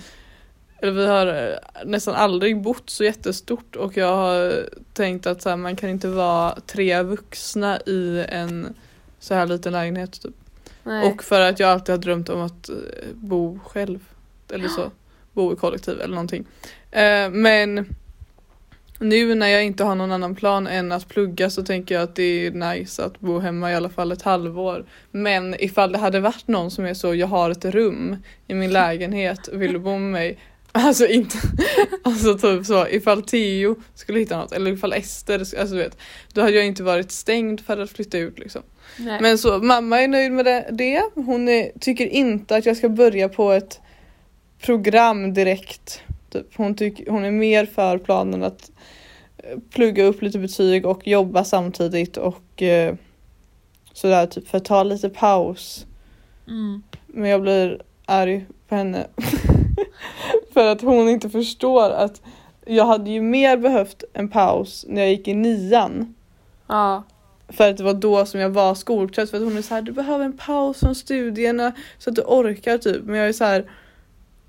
eller 0.82 0.92
vi 0.92 1.08
har 1.08 1.28
eh, 1.28 1.86
nästan 1.86 2.16
aldrig 2.16 2.62
bott 2.62 2.90
så 2.90 3.04
jättestort 3.04 3.76
och 3.76 3.98
jag 3.98 4.16
har 4.16 4.70
tänkt 4.94 5.28
att 5.28 5.42
så 5.42 5.50
här, 5.50 5.56
man 5.58 5.76
kan 5.76 5.90
inte 5.90 6.08
vara 6.08 6.56
tre 6.66 7.02
vuxna 7.02 7.80
i 7.86 8.26
en 8.30 8.74
så 9.20 9.34
här 9.34 9.48
liten 9.48 9.74
lägenhet 9.74 10.22
typ. 10.22 10.36
Nej. 10.84 11.12
Och 11.12 11.24
för 11.24 11.42
att 11.42 11.60
jag 11.60 11.70
alltid 11.70 11.96
har 11.96 12.00
drömt 12.00 12.30
om 12.30 12.42
att 12.42 12.70
eh, 12.70 12.76
bo 13.14 13.60
själv. 13.60 14.00
Eller 14.54 14.68
så. 14.68 14.92
Bo 15.34 15.54
i 15.54 15.56
kollektiv 15.56 16.02
eller 16.02 16.16
någonting. 16.16 16.46
Eh, 16.92 17.30
men 17.30 17.96
nu 19.00 19.36
när 19.36 19.48
jag 19.48 19.64
inte 19.64 19.84
har 19.84 19.96
någon 19.96 20.12
annan 20.12 20.36
plan 20.36 20.68
än 20.68 20.92
att 20.92 21.08
plugga 21.08 21.50
så 21.50 21.64
tänker 21.64 21.96
jag 21.96 22.04
att 22.04 22.16
det 22.16 22.24
är 22.24 22.52
nice 22.52 23.06
att 23.06 23.20
bo 23.20 23.40
hemma 23.40 23.72
i 23.72 23.76
alla 23.76 23.90
fall 23.90 24.12
ett 24.12 24.22
halvår. 24.22 24.86
Men 25.12 25.56
ifall 25.60 25.92
det 25.92 25.98
hade 25.98 26.20
varit 26.20 26.48
någon 26.48 26.72
som 26.72 26.86
är 26.86 26.94
så, 26.94 27.16
jag 27.16 27.28
har 27.28 27.50
ett 27.50 27.66
rum 27.66 28.18
i 28.48 28.54
min 28.54 28.72
lägenhet, 28.74 29.50
vill 29.54 29.74
du 29.74 29.80
bo 29.80 29.90
med 29.90 30.12
mig? 30.12 30.40
Alltså 30.78 31.08
inte, 31.08 31.38
alltså 32.04 32.38
typ 32.38 32.66
så 32.66 32.88
ifall 32.88 33.22
Theo 33.22 33.76
skulle 33.96 34.20
hitta 34.20 34.38
något 34.38 34.52
eller 34.52 34.72
ifall 34.72 34.94
Ester, 34.94 35.40
alltså 35.40 35.76
du 35.76 35.78
vet. 35.78 35.98
Då 36.34 36.42
hade 36.42 36.54
jag 36.54 36.66
inte 36.66 36.84
varit 36.84 37.12
stängd 37.12 37.62
för 37.62 37.78
att 37.78 37.90
flytta 37.90 38.18
ut 38.18 38.40
liksom. 38.40 38.62
Nej. 39.00 39.22
Men 39.22 39.38
så 39.38 39.60
mamma 39.60 40.02
är 40.02 40.08
nöjd 40.08 40.32
med 40.32 40.46
det. 40.46 40.70
det. 40.72 41.04
Hon 41.16 41.48
är, 41.48 41.72
tycker 41.80 42.08
inte 42.08 42.56
att 42.56 42.66
jag 42.66 42.78
ska 42.78 42.90
börja 42.90 43.30
på 43.30 43.52
ett 43.52 43.80
program 44.62 45.34
direkt. 45.34 46.02
Typ. 46.30 46.56
Hon, 46.56 46.76
tyck, 46.76 47.10
hon 47.10 47.26
är 47.26 47.32
mer 47.32 47.66
för 47.66 47.98
planen 47.98 48.44
att 48.44 48.72
eh, 49.38 49.60
plugga 49.72 50.04
upp 50.04 50.22
lite 50.22 50.40
betyg 50.40 50.86
och 50.86 51.08
jobba 51.08 51.44
samtidigt 51.44 52.18
och 52.18 52.62
eh, 52.64 52.96
sådär 53.94 54.26
typ 54.26 54.48
för 54.48 54.58
att 54.58 54.66
ta 54.66 54.84
lite 54.84 55.10
paus. 55.10 55.86
Mm. 56.48 56.84
Men 57.08 57.30
jag 57.30 57.42
blir 57.42 57.82
arg 58.06 58.46
på 58.68 58.76
henne. 58.76 59.08
för 60.58 60.72
att 60.72 60.82
hon 60.82 61.10
inte 61.10 61.30
förstår 61.30 61.90
att 61.90 62.22
jag 62.66 62.86
hade 62.86 63.10
ju 63.10 63.22
mer 63.22 63.58
behövt 63.58 64.04
en 64.14 64.30
paus 64.30 64.86
när 64.88 65.02
jag 65.02 65.12
gick 65.12 65.28
i 65.28 65.34
nian. 65.34 66.16
Ja. 66.68 67.04
För 67.48 67.70
att 67.70 67.78
det 67.78 67.84
var 67.84 67.94
då 67.94 68.26
som 68.26 68.40
jag 68.40 68.50
var 68.50 68.76
skoltrött 68.76 69.30
för 69.30 69.38
att 69.38 69.44
hon 69.44 69.58
är 69.58 69.62
så 69.62 69.74
här, 69.74 69.82
du 69.82 69.92
behöver 69.92 70.26
en 70.26 70.38
paus 70.38 70.80
från 70.80 70.96
studierna 70.96 71.72
så 71.98 72.10
att 72.10 72.16
du 72.16 72.22
orkar 72.22 72.78
typ. 72.78 73.04
Men 73.04 73.16
jag 73.16 73.28
är 73.28 73.34
så 73.34 73.44
här, 73.44 73.72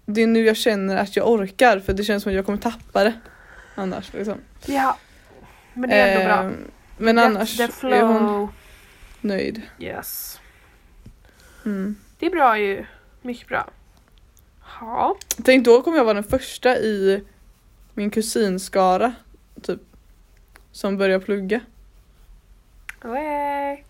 det 0.07 0.23
är 0.23 0.27
nu 0.27 0.45
jag 0.45 0.57
känner 0.57 0.97
att 0.97 1.17
jag 1.17 1.29
orkar 1.29 1.79
för 1.79 1.93
det 1.93 2.05
känns 2.05 2.23
som 2.23 2.31
att 2.31 2.37
jag 2.37 2.47
kommer 2.47 2.59
tappa 2.59 3.05
det. 3.05 3.13
Annars 3.75 4.13
liksom. 4.13 4.39
ja. 4.67 4.97
Men 5.75 5.91
det 5.91 5.97
är 5.97 6.17
ändå 6.17 6.25
bra. 6.25 6.39
Ehm, 6.39 6.71
Men 6.99 7.17
Get 7.17 7.25
annars 7.25 7.61
är 7.61 8.03
hon 8.03 8.49
nöjd. 9.21 9.63
Yes. 9.81 10.41
Mm. 11.65 11.97
Det 12.19 12.27
är 12.27 12.31
bra 12.31 12.59
ju. 12.59 12.85
Mycket 13.23 13.49
bra. 13.49 13.71
Ja. 14.81 15.17
Tänk 15.45 15.65
då 15.65 15.83
kommer 15.83 15.97
jag 15.97 16.05
vara 16.05 16.15
den 16.15 16.25
första 16.25 16.79
i 16.79 17.25
min 17.95 18.11
kusinskara 18.11 19.15
typ. 19.63 19.81
Som 20.73 20.97
börjar 20.97 21.19
plugga. 21.19 21.61
Way. 23.03 23.83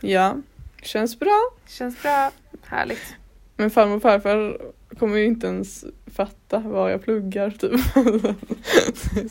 Ja, 0.00 0.36
känns 0.82 1.18
bra. 1.18 1.50
Känns 1.66 2.02
bra. 2.02 2.30
Härligt. 2.62 3.16
Men 3.56 3.70
farmor 3.70 3.96
och 3.96 4.02
farfar 4.02 4.58
kommer 4.98 5.16
ju 5.16 5.24
inte 5.24 5.46
ens 5.46 5.84
fatta 6.06 6.58
vad 6.58 6.92
jag 6.92 7.02
pluggar 7.02 7.50
typ. 7.50 7.80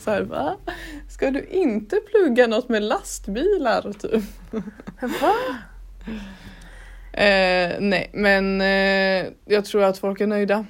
så 0.02 0.10
här, 0.10 0.22
va? 0.22 0.56
Ska 1.08 1.30
du 1.30 1.44
inte 1.44 1.96
plugga 1.96 2.46
något 2.46 2.68
med 2.68 2.82
lastbilar 2.82 3.92
typ? 3.92 4.24
Va? 5.20 5.34
Eh, 7.12 7.80
nej 7.80 8.10
men 8.12 8.60
eh, 8.60 9.32
jag 9.44 9.64
tror 9.64 9.82
att 9.84 9.98
folk 9.98 10.20
är 10.20 10.26
nöjda 10.26 10.64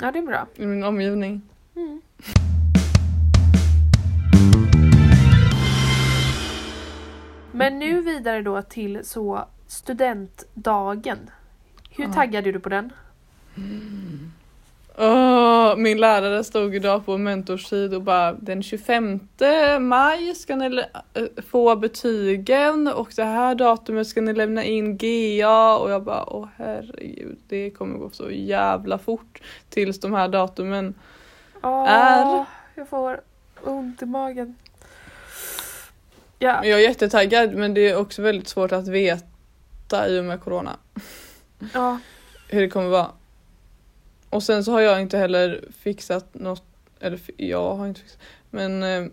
Ja, 0.00 0.10
det 0.12 0.18
är 0.18 0.22
bra. 0.22 0.46
i 0.56 0.66
min 0.66 0.84
omgivning. 0.84 1.42
Mm. 1.76 2.00
Men 7.52 7.78
nu 7.78 8.00
vidare 8.00 8.42
då 8.42 8.62
till 8.62 9.00
så 9.04 9.44
studentdagen. 9.66 11.18
Hur 11.90 12.04
Ja. 12.04 12.12
taggad 12.12 12.46
är 12.46 12.52
du 12.52 12.60
på 12.60 12.68
den? 12.68 12.92
Åh, 15.04 15.76
min 15.76 15.98
lärare 16.00 16.44
stod 16.44 16.74
idag 16.74 17.06
på 17.06 17.18
mentorstid 17.18 17.94
och 17.94 18.02
bara 18.02 18.32
den 18.32 18.62
25 18.62 19.20
maj 19.80 20.34
ska 20.34 20.56
ni 20.56 20.84
äh, 21.14 21.22
få 21.50 21.76
betygen 21.76 22.88
och 22.88 23.08
det 23.16 23.24
här 23.24 23.54
datumet 23.54 24.06
ska 24.06 24.20
ni 24.20 24.32
lämna 24.32 24.64
in 24.64 24.96
GA 24.96 25.76
och 25.78 25.90
jag 25.90 26.02
bara 26.02 26.24
åh 26.34 26.48
herregud 26.56 27.38
det 27.48 27.70
kommer 27.70 27.98
gå 27.98 28.10
så 28.10 28.30
jävla 28.30 28.98
fort 28.98 29.42
tills 29.70 30.00
de 30.00 30.12
här 30.14 30.28
datumen. 30.28 30.94
Åh, 31.62 31.88
Är- 31.88 32.44
Jag 32.74 32.88
får 32.88 33.20
ont 33.62 34.02
i 34.02 34.06
magen. 34.06 34.54
Men 36.38 36.68
Jag 36.70 36.80
är 36.80 36.88
jättetaggad 36.88 37.54
men 37.54 37.74
det 37.74 37.88
är 37.90 37.96
också 37.96 38.22
väldigt 38.22 38.48
svårt 38.48 38.72
att 38.72 38.88
veta 38.88 40.08
i 40.08 40.20
och 40.20 40.24
med 40.24 40.40
corona 40.40 40.76
ja, 41.74 41.98
hur 42.48 42.60
det 42.60 42.68
kommer 42.68 42.88
vara. 42.88 43.06
Och 44.32 44.42
sen 44.42 44.64
så 44.64 44.72
har 44.72 44.80
jag 44.80 45.00
inte 45.00 45.18
heller 45.18 45.64
fixat 45.78 46.34
något, 46.34 46.62
eller 47.00 47.20
jag 47.36 47.74
har 47.74 47.86
inte 47.86 48.00
fixat, 48.00 48.20
men 48.50 48.82
eh, 48.82 49.06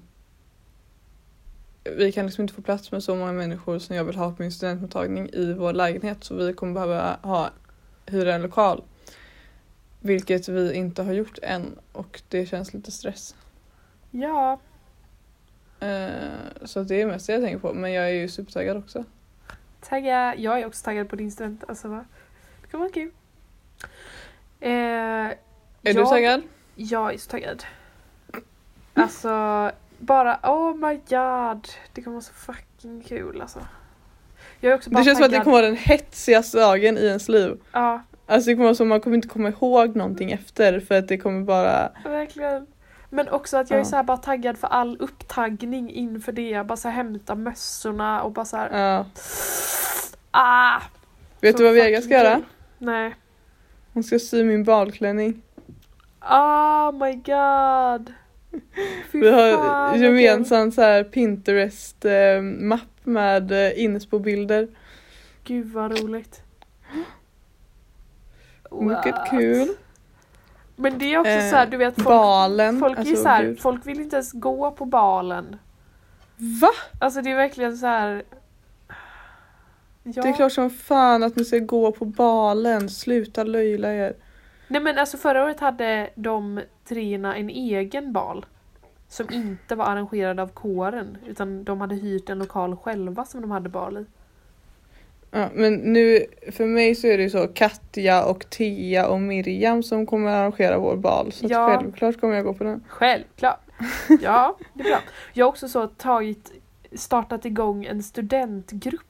vi 1.83 2.11
kan 2.11 2.25
liksom 2.25 2.41
inte 2.41 2.53
få 2.53 2.61
plats 2.61 2.91
med 2.91 3.03
så 3.03 3.15
många 3.15 3.31
människor 3.31 3.79
som 3.79 3.95
jag 3.95 4.03
vill 4.03 4.15
ha 4.15 4.31
på 4.31 4.41
min 4.41 4.51
studentmottagning 4.51 5.29
i 5.33 5.53
vår 5.53 5.73
lägenhet 5.73 6.23
så 6.23 6.35
vi 6.35 6.53
kommer 6.53 6.73
behöva 6.73 7.17
ha, 7.21 7.49
hyra 8.05 8.35
en 8.35 8.41
lokal. 8.41 8.83
Vilket 10.01 10.47
vi 10.47 10.73
inte 10.73 11.03
har 11.03 11.13
gjort 11.13 11.39
än 11.41 11.79
och 11.91 12.21
det 12.27 12.45
känns 12.45 12.73
lite 12.73 12.91
stress. 12.91 13.35
ja. 14.11 14.59
Eh, 15.79 16.65
så 16.65 16.83
det 16.83 17.01
är 17.01 17.05
mest 17.05 17.27
det 17.27 17.33
jag 17.33 17.41
tänker 17.41 17.59
på 17.59 17.73
men 17.73 17.91
jag 17.91 18.05
är 18.05 18.13
ju 18.13 18.29
supertaggad 18.29 18.77
också. 18.77 19.03
Tagga. 19.81 20.35
Jag 20.35 20.59
är 20.59 20.65
också 20.65 20.83
taggad 20.83 21.09
på 21.09 21.15
din 21.15 21.31
student. 21.31 21.63
Alltså, 21.67 21.87
va? 21.87 22.05
Det 22.61 22.67
kommer 22.67 22.85
vara 22.85 22.93
kul. 22.93 23.11
Eh, 24.61 24.71
Är 24.71 25.35
jag, 25.81 25.95
du 25.95 26.05
taggad? 26.05 26.41
Jag 26.75 27.13
är 27.13 27.17
så 27.17 27.29
taggad. 27.29 27.63
Alltså, 28.93 29.71
bara 29.97 30.39
oh 30.43 30.75
my 30.75 30.95
god. 31.09 31.67
Det 31.93 32.01
kommer 32.01 32.15
vara 32.15 32.21
så 32.21 32.33
fucking 32.33 33.03
kul 33.07 33.41
alltså. 33.41 33.59
Jag 34.59 34.71
är 34.71 34.75
också 34.75 34.89
bara 34.89 34.99
Det 34.99 35.05
känns 35.05 35.17
som 35.17 35.25
att 35.25 35.31
det 35.31 35.39
kommer 35.39 35.51
vara 35.57 35.65
den 35.65 35.75
hetsigaste 35.75 36.57
dagen 36.59 36.97
i 36.97 37.05
ens 37.05 37.29
liv. 37.29 37.57
Ja, 37.71 38.01
Alltså 38.27 38.49
det 38.49 38.55
kommer 38.55 38.65
vara 38.65 38.75
som 38.75 38.87
man 38.87 39.01
kommer 39.01 39.15
inte 39.15 39.27
komma 39.27 39.49
ihåg 39.49 39.95
någonting 39.95 40.31
efter 40.31 40.79
för 40.79 40.95
att 40.97 41.07
det 41.07 41.17
kommer 41.17 41.41
bara 41.41 41.89
verkligen. 42.03 42.67
Men 43.09 43.29
också 43.29 43.57
att 43.57 43.69
jag 43.69 43.77
är 43.77 43.81
Ja. 43.83 43.85
så 43.85 43.95
här 43.95 44.03
bara 44.03 44.17
taggad 44.17 44.57
för 44.57 44.67
all 44.67 44.97
upptaggning 44.99 45.91
inför 45.91 46.31
det. 46.31 46.65
Bara 46.67 46.77
så 46.77 46.87
här 46.87 46.95
hämta 46.95 47.35
mössorna 47.35 48.21
och 48.23 48.31
bara 48.31 48.45
så 48.45 48.57
här. 48.57 48.79
Ja. 48.79 49.05
Ah! 50.31 50.81
Vet 51.41 51.51
Så 51.51 51.57
du 51.57 51.63
vad 51.63 51.73
Vega 51.73 52.01
ska 52.01 52.13
göra? 52.13 52.41
Nej. 52.77 53.15
Hon 53.93 54.03
ska 54.03 54.19
sy 54.19 54.43
min 54.43 54.63
balklänning. 54.63 55.41
Oh 56.21 56.91
my 56.91 57.13
god. 57.13 58.13
Fy 59.11 59.19
Vi 59.19 59.29
har 59.31 59.95
gemensam 59.95 60.71
så 60.71 60.81
här 60.81 61.03
Pinterest-mapp 61.03 62.81
med 63.03 63.51
eh, 63.51 63.83
inspo-bilder. 63.83 64.67
Gud 65.43 65.71
vad 65.73 65.99
roligt. 65.99 66.41
Mycket 68.71 69.15
kul. 69.29 69.67
Men 70.75 70.97
det 70.99 71.13
är 71.13 71.17
också 71.17 71.31
Eh, 71.31 71.49
så 71.49 71.55
här, 71.55 71.67
du 71.67 71.77
vet 71.77 71.95
folk, 71.95 72.07
Balen. 72.07 72.79
folk, 72.79 72.97
alltså, 72.99 73.15
så 73.15 73.27
här, 73.27 73.55
folk 73.59 73.85
vill 73.87 73.99
inte 73.99 74.15
ens 74.15 74.31
gå 74.31 74.71
på 74.71 74.85
balen. 74.85 75.55
Va? 76.61 76.69
Alltså 76.99 77.21
det 77.21 77.31
är 77.31 77.35
verkligen 77.35 77.77
så 77.77 77.85
här. 77.85 78.23
Ja. 80.15 80.21
Det 80.23 80.29
är 80.29 80.33
klart 80.33 80.51
som 80.51 80.69
fan 80.69 81.23
att 81.23 81.35
ni 81.35 81.45
ska 81.45 81.57
gå 81.59 81.91
på 81.91 82.05
balen. 82.05 82.89
Sluta 82.89 83.43
löjla 83.43 83.93
er. 83.93 84.13
Nej 84.67 84.81
men 84.81 84.97
alltså 84.97 85.17
förra 85.17 85.43
året 85.43 85.59
hade 85.59 86.09
de 86.15 86.61
treorna 86.87 87.35
en 87.35 87.49
egen 87.49 88.13
bal. 88.13 88.45
Som 89.07 89.27
inte 89.33 89.75
var 89.75 89.85
arrangerad 89.85 90.39
av 90.39 90.47
kåren 90.47 91.17
utan 91.27 91.63
de 91.63 91.81
hade 91.81 91.95
hyrt 91.95 92.29
en 92.29 92.39
lokal 92.39 92.75
själva 92.75 93.25
som 93.25 93.41
de 93.41 93.51
hade 93.51 93.69
bal 93.69 93.97
i. 93.97 94.05
Ja, 95.31 95.49
men 95.53 95.73
nu, 95.75 96.25
för 96.51 96.65
mig 96.65 96.95
så 96.95 97.07
är 97.07 97.17
det 97.17 97.23
ju 97.23 97.29
så 97.29 97.47
Katja 97.47 98.25
och 98.25 98.49
Tia 98.49 99.07
och 99.07 99.21
Miriam 99.21 99.83
som 99.83 100.05
kommer 100.05 100.31
arrangera 100.31 100.77
vår 100.77 100.95
bal. 100.95 101.31
Så 101.31 101.45
Ja. 101.49 101.67
självklart 101.67 102.19
kommer 102.21 102.35
jag 102.35 102.45
gå 102.45 102.53
på 102.53 102.63
den. 102.63 102.83
Självklart! 102.87 103.59
Ja, 104.21 104.57
det 104.73 104.83
är 104.83 104.89
bra. 104.89 104.99
Jag 105.33 105.45
har 105.45 105.49
också 105.49 105.67
så 105.67 105.87
tagit, 105.87 106.51
startat 106.95 107.45
igång 107.45 107.85
en 107.85 108.03
studentgrupp 108.03 109.01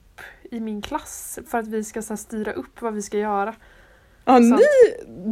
i 0.50 0.60
min 0.60 0.82
klass 0.82 1.38
för 1.46 1.58
att 1.58 1.66
vi 1.68 1.84
ska 1.84 2.02
så 2.02 2.08
här, 2.12 2.16
styra 2.16 2.52
upp 2.52 2.82
vad 2.82 2.94
vi 2.94 3.02
ska 3.02 3.18
göra. 3.18 3.54
Ja, 4.24 4.36
Så- 4.36 4.40
ni! 4.42 4.62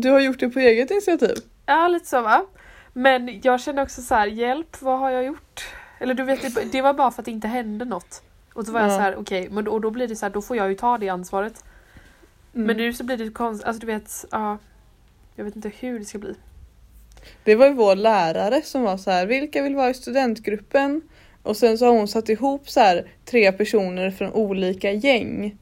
Du 0.01 0.11
har 0.11 0.21
gjort 0.21 0.41
det 0.41 0.49
på 0.49 0.59
eget 0.59 0.91
initiativ. 0.91 1.37
Ja, 1.67 1.89
lite 1.89 2.07
så 2.07 2.21
va? 2.21 2.45
Men 2.93 3.41
jag 3.43 3.61
känner 3.61 3.83
också 3.83 4.03
så 4.03 4.15
här, 4.15 4.27
hjälp, 4.27 4.83
vad 4.83 4.99
har 4.99 5.11
jag 5.11 5.25
gjort? 5.25 5.65
Eller 6.01 6.15
du 6.15 6.23
vet, 6.23 6.73
det, 6.73 6.83
var 6.83 6.95
bara 6.95 7.11
för 7.11 7.23
att 7.23 7.25
det 7.25 7.31
inte 7.31 7.49
hände 7.49 7.85
något. 7.85 8.23
Och 8.55 8.67
så 8.67 8.73
var 8.73 8.81
jag 8.81 8.91
Ja. 8.91 8.95
så 8.97 9.01
här, 9.01 9.17
okej, 9.17 9.49
men 9.51 9.65
då, 9.65 9.73
och 9.73 9.81
då 9.81 9.91
blir 9.91 10.09
det 10.09 10.17
så 10.17 10.27
här, 10.27 10.31
då 10.31 10.43
får 10.43 10.57
jag 10.57 10.69
ju 10.69 10.75
ta 10.75 10.99
det 10.99 11.09
ansvaret. 11.09 11.65
Mm. 12.55 12.67
Men 12.67 12.77
nu 12.77 12.93
så 12.93 13.05
blir 13.05 13.17
det 13.17 13.31
konstigt, 13.31 13.67
alltså 13.67 13.81
du 13.81 13.87
vet, 13.87 14.25
ja. 14.31 14.59
Jag 15.37 15.45
vet 15.45 15.57
inte 15.57 15.71
hur 15.79 15.99
det 15.99 16.05
ska 16.05 16.19
bli. 16.19 16.35
Det 17.45 17.55
var 17.55 17.67
ju 17.67 17.73
vår 17.73 17.97
lärare 17.97 18.63
som 18.63 18.83
var 18.83 18.97
så 18.97 19.11
här, 19.11 19.27
vilka 19.27 19.63
vill 19.63 19.77
vara 19.77 19.91
i 19.91 19.95
studentgruppen? 19.95 21.03
Och 21.49 21.57
sen 21.57 21.79
så 21.79 21.85
har 21.87 21.93
hon 21.93 22.09
satt 22.09 22.29
ihop 22.29 22.71
så 22.71 22.81
här 22.81 23.11
tre 23.25 23.53
personer 23.53 24.11
från 24.11 24.33
olika 24.33 24.93
gäng. 24.93 25.59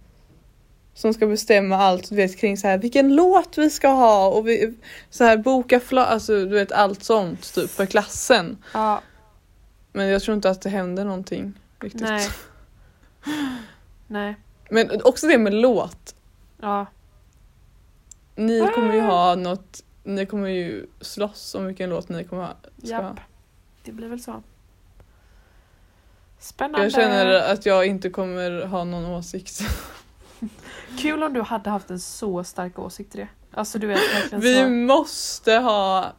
Som 0.94 1.14
ska 1.14 1.26
bestämma 1.26 1.76
allt 1.76 2.08
du 2.10 2.16
vet 2.16 2.36
kring 2.38 2.56
så 2.56 2.66
här 2.68 2.78
vilken 2.78 3.14
låt 3.14 3.58
vi 3.58 3.70
ska 3.70 3.88
ha 3.88 4.28
och 4.28 4.48
vi, 4.48 4.74
så 5.10 5.24
här 5.24 5.36
boka 5.36 5.78
fla- 5.78 6.04
alltså 6.04 6.32
du 6.32 6.54
vet 6.54 6.72
allt 6.72 7.02
sånt 7.04 7.54
typ 7.54 7.70
för 7.70 7.86
klassen. 7.86 8.58
Ja, 8.74 9.00
Men 9.92 10.06
jag 10.08 10.22
tror 10.22 10.34
inte 10.34 10.50
att 10.50 10.62
det 10.62 10.70
händer 10.70 11.04
någonting 11.04 11.52
riktigt. 11.80 12.00
nej. 12.02 12.28
Nej, 14.06 14.34
Men 14.70 15.02
också 15.04 15.26
det 15.26 15.38
med 15.38 15.54
låt. 15.54 16.14
ja. 16.60 16.86
Ni 18.36 18.60
kommer 18.74 18.94
ju 18.94 19.00
ha 19.00 19.34
något, 19.34 19.84
ni 20.04 20.26
kommer 20.26 20.48
ju 20.48 20.86
slåss 21.00 21.54
om 21.54 21.66
vilken 21.66 21.90
låt 21.90 22.08
ni 22.08 22.24
kommer 22.24 22.42
ha. 22.42 22.56
ska 22.84 22.96
ha. 22.96 23.02
Japp. 23.02 23.20
Det 23.84 23.92
blir 23.92 24.08
väl 24.08 24.20
så. 24.20 24.42
Spännande. 26.46 26.82
Jag 26.86 26.92
känner 26.92 27.26
att 27.52 27.66
jag 27.66 27.86
inte 27.86 28.10
kommer 28.10 28.66
ha 28.66 28.84
någon 28.84 29.04
åsikt. 29.04 29.60
Kul 30.98 31.22
om 31.22 31.32
du 31.32 31.42
hade 31.42 31.70
haft 31.70 31.90
en 31.90 32.00
så 32.00 32.44
stark 32.44 32.78
åsikt 32.78 33.14
i 33.14 33.18
det. 33.18 33.28
Alltså 33.50 33.78
du 33.78 33.86
vet 33.86 33.98
verkligen 34.14 34.40
Vi 34.40 34.54
så. 34.56 34.68
måste 34.68 35.52
ha... 35.52 36.12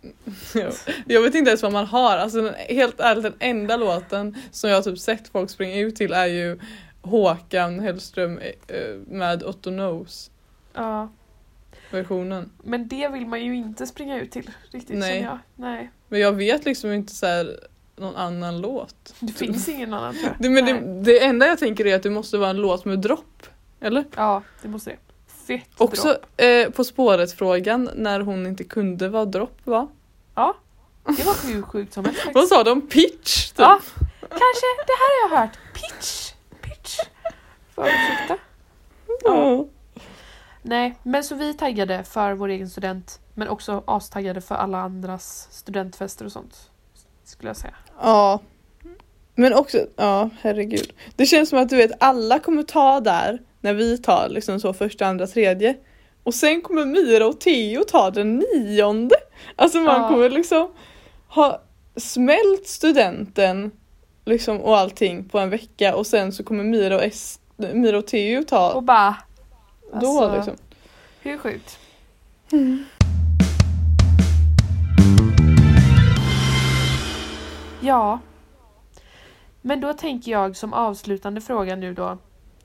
Jag 1.06 1.22
vet 1.22 1.36
inte 1.36 1.50
ens 1.50 1.64
vad 1.64 1.72
man 1.74 1.86
har. 1.86 2.18
Alltså, 2.18 2.42
den- 2.42 2.54
helt 2.70 3.00
ärligt, 3.00 3.24
den 3.24 3.36
enda 3.40 3.78
låten 3.78 4.36
som 4.52 4.70
jag 4.70 4.84
typ 4.84 5.00
sett 5.00 5.28
folk 5.28 5.50
springa 5.50 5.80
ut 5.80 5.96
till 5.96 6.14
är 6.14 6.26
ju 6.26 6.60
Håkan 7.02 7.80
Hellström 7.80 8.38
eh, 8.38 8.96
med 9.08 9.44
Otto 9.44 9.70
Knows 9.70 10.32
Ja. 10.74 11.10
versionen. 11.92 12.52
Men 12.64 12.88
det 12.88 13.08
vill 13.08 13.28
man 13.28 13.42
ju 13.46 13.56
inte 13.56 13.88
springa 13.88 14.20
ut 14.22 14.32
till 14.32 14.50
riktigt 14.72 14.98
Nej. 14.98 15.14
känner 15.14 15.26
jag. 15.30 15.40
Nej. 15.56 15.92
Men 16.08 16.20
jag 16.20 16.32
vet 16.34 16.66
liksom 16.66 16.92
inte 16.94 17.16
så 17.16 17.26
här 17.26 17.60
någon 17.98 18.16
annan 18.16 18.62
låt. 18.62 19.14
Det 19.20 19.34
finns 19.34 19.70
ingen 19.70 19.94
annan 19.94 20.14
tror 20.14 20.26
jag. 20.26 20.36
Det, 20.40 20.50
men 20.50 20.66
det, 20.66 21.04
det 21.12 21.26
enda 21.26 21.48
jag 21.48 21.60
tänker 21.60 21.86
är 21.86 21.96
att 21.96 22.04
det 22.04 22.10
måste 22.10 22.38
vara 22.38 22.50
en 22.50 22.58
låt 22.58 22.86
med 22.86 23.00
dropp. 23.00 23.48
Eller? 23.80 24.06
Ja, 24.16 24.44
det 24.62 24.68
måste 24.68 24.90
det. 24.90 24.98
Fett 25.48 25.70
Också 25.78 26.18
eh, 26.38 26.70
På 26.70 26.84
spåret-frågan 26.84 27.90
när 27.96 28.20
hon 28.20 28.48
inte 28.48 28.64
kunde 28.64 29.10
vara 29.10 29.26
dropp 29.26 29.60
va? 29.64 29.88
Ja. 30.36 30.56
Det 31.18 31.24
var 31.24 31.54
hur 31.54 31.62
sjukt 31.62 31.94
som 31.94 32.06
helst 32.06 32.22
Vad 32.34 32.48
sa 32.48 32.64
de? 32.64 32.82
Pitch? 32.82 33.48
Typ. 33.48 33.60
Ja, 33.60 33.80
kanske. 34.22 34.68
Det 34.88 34.94
här 34.94 35.30
har 35.30 35.38
jag 35.38 35.42
hört. 35.42 35.58
Pitch. 35.74 36.32
Pitch. 36.62 36.98
Får 37.76 37.86
ursäkta. 37.88 38.38
Ja. 39.24 39.66
Nej, 40.62 40.98
men 41.04 41.24
så 41.24 41.36
vi 41.36 41.50
är 41.50 41.54
taggade 41.54 42.04
för 42.04 42.34
vår 42.34 42.48
egen 42.48 42.70
student. 42.70 43.20
Men 43.34 43.48
också 43.48 43.84
astaggade 43.88 44.42
för 44.42 44.56
alla 44.56 44.78
andras 44.78 45.48
studentfester 45.52 46.26
och 46.26 46.32
sånt. 46.32 46.70
Skulle 47.28 47.50
jag 47.50 47.58
säga. 47.58 47.74
Ja. 48.02 48.40
Men 49.36 49.54
också, 49.54 49.86
ja 49.96 50.30
herregud. 50.42 50.94
Det 51.16 51.26
känns 51.26 51.50
som 51.50 51.60
att 51.60 51.70
du 51.70 51.76
vet 51.76 51.92
alla 52.00 52.40
kommer 52.40 52.64
ta 52.64 53.00
där 53.00 53.42
när 53.62 53.74
vi 53.74 53.98
tar 53.98 54.30
liksom 54.30 54.60
så 54.60 54.74
första, 54.74 55.06
andra, 55.06 55.28
tredje. 55.28 55.76
Och 56.24 56.34
sen 56.34 56.62
kommer 56.62 56.86
Mira 56.86 57.28
och 57.28 57.40
Theo 57.40 57.84
ta 57.84 58.12
den 58.12 58.38
nionde. 58.54 59.16
Alltså 59.56 59.78
man 59.78 60.02
Ja. 60.02 60.08
kommer 60.10 60.30
liksom 60.30 60.72
ha 61.28 61.62
smält 61.96 62.68
studenten 62.68 63.72
liksom, 64.26 64.62
och 64.62 64.78
allting 64.78 65.30
på 65.30 65.40
en 65.40 65.50
vecka 65.50 65.96
och 65.96 66.08
sen 66.08 66.32
så 66.32 66.44
kommer 66.44 66.64
Mira 66.64 66.96
och, 66.96 67.04
es, 67.04 67.40
Mira 67.58 67.98
och 67.98 68.08
Theo 68.08 68.44
ta 68.44 68.74
Och 68.74 68.84
bara... 68.84 69.16
då 70.02 70.24
alltså, 70.24 70.36
liksom. 70.36 70.56
Hur 71.22 71.38
sjukt? 71.38 71.80
Ja. 77.82 78.20
Men 79.62 79.82
då 79.82 79.94
tänker 79.94 80.32
jag 80.32 80.56
som 80.56 80.74
avslutande 80.74 81.42
fråga 81.42 81.76
nu 81.76 81.94
då. 81.94 82.18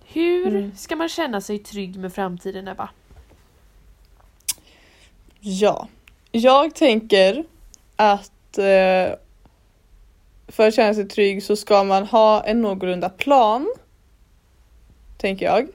Hur 0.04 0.46
Mm. 0.46 0.76
ska 0.76 0.96
man 0.96 1.08
känna 1.08 1.40
sig 1.40 1.58
trygg 1.58 1.98
med 1.98 2.12
framtiden 2.14 2.68
Ebba? 2.68 2.90
Ja, 5.40 5.88
jag 6.32 6.74
tänker 6.74 7.44
att 7.96 8.58
eh, 8.58 9.14
för 10.48 10.68
att 10.68 10.74
känna 10.74 10.94
sig 10.94 11.08
trygg 11.08 11.42
så 11.42 11.56
ska 11.56 11.84
man 11.84 12.06
ha 12.06 12.44
en 12.44 12.62
någorlunda 12.62 13.08
plan. 13.08 13.74
Tänker 15.18 15.46
jag. 15.46 15.68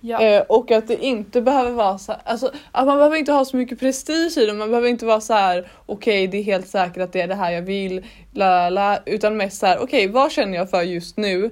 Ja. 0.00 0.22
Eh, 0.22 0.42
och 0.48 0.70
att 0.70 0.88
det 0.88 1.04
inte 1.04 1.40
behöver 1.40 1.70
vara 1.70 1.98
så 1.98 2.12
här, 2.12 2.20
alltså 2.24 2.52
att 2.72 2.86
man 2.86 2.96
behöver 2.96 3.16
inte 3.16 3.32
ha 3.32 3.44
så 3.44 3.56
mycket 3.56 3.80
prestige 3.80 4.38
i 4.38 4.46
det. 4.46 4.52
Man 4.52 4.68
behöver 4.68 4.88
inte 4.88 5.06
vara 5.06 5.20
så 5.20 5.34
här: 5.34 5.68
okej 5.86 6.26
det 6.26 6.38
är 6.38 6.42
helt 6.42 6.68
säkert 6.68 7.02
att 7.02 7.12
det 7.12 7.20
är 7.20 7.28
det 7.28 7.34
här 7.34 7.50
jag 7.52 7.62
vill, 7.62 8.06
la 8.32 8.48
la 8.48 8.70
la. 8.70 8.98
Utan 9.06 9.36
mest 9.36 9.58
så 9.60 9.66
här: 9.66 9.78
okej 9.82 10.08
vad 10.08 10.32
känner 10.32 10.58
jag 10.58 10.70
för 10.70 10.82
just 10.82 11.16
nu? 11.16 11.50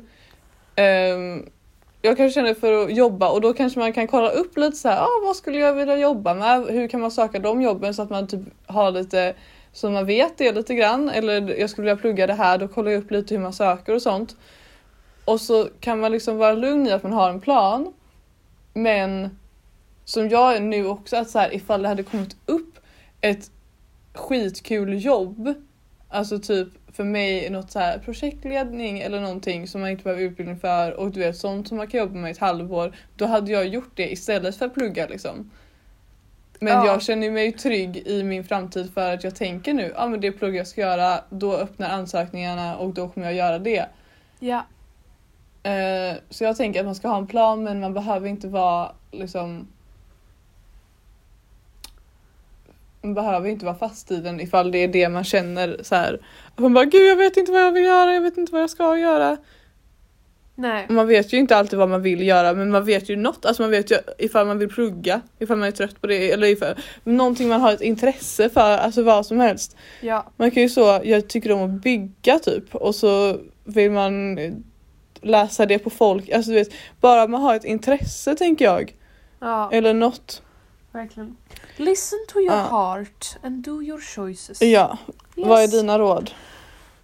Eh, 0.76 1.44
jag 2.02 2.16
kanske 2.16 2.30
känner 2.40 2.54
för 2.54 2.84
att 2.84 2.96
jobba 2.96 3.28
och 3.28 3.40
då 3.40 3.52
kanske 3.52 3.78
man 3.78 3.92
kan 3.92 4.06
kolla 4.06 4.28
upp 4.28 4.56
lite 4.56 4.76
så 4.76 4.88
här, 4.88 5.00
ah, 5.02 5.20
vad 5.24 5.36
skulle 5.36 5.58
jag 5.58 5.74
vilja 5.74 5.96
jobba 5.96 6.34
med? 6.34 6.66
Hur 6.66 6.88
kan 6.88 7.00
man 7.00 7.10
söka 7.10 7.38
de 7.38 7.62
jobben 7.62 7.94
så 7.94 8.02
att 8.02 8.10
man 8.10 8.26
typ 8.26 8.40
har 8.66 8.90
lite 8.90 9.34
så 9.72 9.90
man 9.90 10.06
vet 10.06 10.38
det 10.38 10.52
lite 10.52 10.74
grann. 10.74 11.08
Eller 11.08 11.60
jag 11.60 11.70
skulle 11.70 11.84
vilja 11.84 12.00
plugga 12.00 12.26
det 12.26 12.34
här, 12.34 12.58
då 12.58 12.68
kollar 12.68 12.90
jag 12.90 13.02
upp 13.02 13.10
lite 13.10 13.34
hur 13.34 13.42
man 13.42 13.52
söker 13.52 13.94
och 13.94 14.02
sånt. 14.02 14.36
Och 15.24 15.40
så 15.40 15.68
kan 15.80 16.00
man 16.00 16.12
liksom 16.12 16.36
vara 16.36 16.52
lugn 16.52 16.86
i 16.86 16.90
att 16.90 17.02
man 17.02 17.12
har 17.12 17.30
en 17.30 17.40
plan. 17.40 17.92
Men 18.82 19.38
som 20.04 20.28
jag 20.28 20.56
är 20.56 20.60
nu 20.60 20.86
också, 20.86 21.16
att 21.16 21.30
så 21.30 21.38
här, 21.38 21.54
ifall 21.54 21.82
det 21.82 21.88
hade 21.88 22.02
kommit 22.02 22.36
upp 22.46 22.78
ett 23.20 23.50
skitkul 24.14 25.04
jobb, 25.04 25.54
alltså 26.08 26.38
typ 26.38 26.68
för 26.92 27.04
mig 27.04 27.50
något 27.50 27.70
så 27.70 27.78
här 27.78 27.98
projektledning 27.98 29.00
eller 29.00 29.20
någonting 29.20 29.68
som 29.68 29.80
man 29.80 29.90
inte 29.90 30.02
behöver 30.04 30.22
utbildning 30.22 30.58
för 30.58 30.92
och 30.92 31.10
du 31.10 31.20
vet 31.20 31.36
sånt 31.36 31.68
som 31.68 31.76
man 31.76 31.86
kan 31.86 32.00
jobba 32.00 32.14
med 32.14 32.28
i 32.28 32.32
ett 32.32 32.38
halvår, 32.38 32.96
då 33.16 33.26
hade 33.26 33.52
jag 33.52 33.66
gjort 33.66 33.90
det 33.94 34.12
istället 34.12 34.56
för 34.56 34.66
att 34.66 34.74
plugga 34.74 35.06
liksom. 35.06 35.50
Men 36.60 36.72
Ja. 36.72 36.86
jag 36.86 37.02
känner 37.02 37.30
mig 37.30 37.52
trygg 37.52 37.96
i 37.96 38.22
min 38.22 38.44
framtid 38.44 38.94
för 38.94 39.14
att 39.14 39.24
jag 39.24 39.34
tänker 39.34 39.74
nu, 39.74 39.92
ja 39.94 40.02
ah, 40.04 40.08
men 40.08 40.20
det 40.20 40.32
plugg 40.32 40.56
jag 40.56 40.66
ska 40.66 40.80
göra, 40.80 41.20
då 41.30 41.56
öppnar 41.56 41.90
ansökningarna 41.90 42.76
och 42.76 42.94
då 42.94 43.08
kommer 43.08 43.26
jag 43.26 43.36
göra 43.36 43.58
det. 43.58 43.86
ja. 44.40 44.64
Eh, 45.62 46.16
så 46.30 46.44
jag 46.44 46.56
tänker 46.56 46.80
att 46.80 46.86
man 46.86 46.94
ska 46.94 47.08
ha 47.08 47.18
en 47.18 47.26
plan 47.26 47.64
men 47.64 47.80
man 47.80 47.94
behöver 47.94 48.28
inte 48.28 48.48
vara 48.48 48.92
liksom 49.10 49.68
man 53.02 53.14
behöver 53.14 53.48
inte 53.48 53.64
vara 53.64 53.74
fast 53.74 54.10
i 54.10 54.16
den 54.16 54.40
ifall 54.40 54.70
det 54.70 54.78
är 54.78 54.88
det 54.88 55.08
man 55.08 55.24
känner 55.24 55.76
så 55.82 55.94
här. 55.94 56.20
Man 56.56 56.74
bara 56.74 56.84
gud 56.84 57.10
jag 57.10 57.16
vet 57.16 57.36
inte 57.36 57.52
vad 57.52 57.62
jag 57.62 57.72
vill 57.72 57.84
göra, 57.84 58.14
jag 58.14 58.20
vet 58.20 58.38
inte 58.38 58.52
vad 58.52 58.62
jag 58.62 58.70
ska 58.70 58.98
göra. 58.98 59.36
Nej. 60.54 60.86
Man 60.88 61.06
vet 61.06 61.32
ju 61.32 61.36
inte 61.38 61.56
alltid 61.56 61.78
vad 61.78 61.88
man 61.88 62.02
vill 62.02 62.26
göra 62.26 62.52
men 62.52 62.70
man 62.70 62.84
vet 62.84 63.08
ju 63.08 63.16
något, 63.16 63.46
alltså 63.46 63.62
man 63.62 63.70
vet 63.70 63.90
ju 63.90 63.96
ifall 64.18 64.46
man 64.46 64.58
vill 64.58 64.68
plugga, 64.68 65.20
ifall 65.38 65.56
man 65.56 65.68
är 65.68 65.72
trött 65.72 66.00
på 66.00 66.06
det 66.06 66.30
eller 66.30 66.46
ifall 66.46 66.74
någonting 67.04 67.48
man 67.48 67.60
har 67.60 67.72
ett 67.72 67.80
intresse 67.80 68.48
för, 68.48 68.78
alltså 68.78 69.02
vad 69.02 69.26
som 69.26 69.40
helst. 69.40 69.76
Ja. 70.00 70.32
Man 70.36 70.50
kan 70.50 70.62
ju 70.62 70.68
så, 70.68 71.00
jag 71.04 71.28
tycker 71.28 71.52
om 71.52 71.62
att 71.62 71.82
bygga 71.82 72.38
typ 72.38 72.74
och 72.74 72.94
så 72.94 73.36
vill 73.64 73.90
man 73.90 74.38
läsa 75.28 75.66
det 75.66 75.78
på 75.78 75.90
folk, 75.90 76.30
alltså 76.30 76.50
du 76.50 76.54
vet 76.56 76.72
bara 77.00 77.26
man 77.26 77.42
har 77.42 77.54
ett 77.54 77.64
intresse 77.64 78.34
tänker 78.34 78.64
jag. 78.64 78.94
Ja. 79.38 79.70
Eller 79.72 79.94
något. 79.94 80.42
Verkligen. 80.92 81.36
Listen 81.76 82.18
to 82.28 82.38
your 82.40 82.54
Ja. 82.56 82.62
heart 82.70 83.36
and 83.42 83.64
do 83.64 83.82
your 83.82 84.00
choices. 84.00 84.62
Ja, 84.62 84.98
Yes. 85.36 85.48
vad 85.48 85.62
är 85.62 85.68
dina 85.68 85.98
råd? 85.98 86.30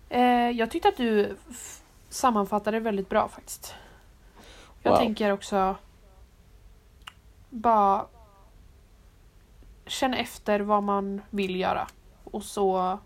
Eh, 0.08 0.50
jag 0.50 0.70
tyckte 0.70 0.88
att 0.88 0.96
du 0.96 1.36
sammanfattade 2.08 2.76
det 2.76 2.80
väldigt 2.80 3.08
bra 3.08 3.28
faktiskt. 3.28 3.74
Jag 4.82 4.90
Wow. 4.92 4.98
tänker 4.98 5.30
också 5.30 5.76
bara 7.50 8.06
känna 9.86 10.16
efter 10.18 10.60
vad 10.60 10.82
man 10.82 11.22
vill 11.30 11.56
göra 11.60 11.88
och 12.24 12.42
så 12.42 12.98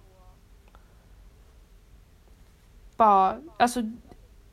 bara 2.97 3.37
alltså 3.59 3.83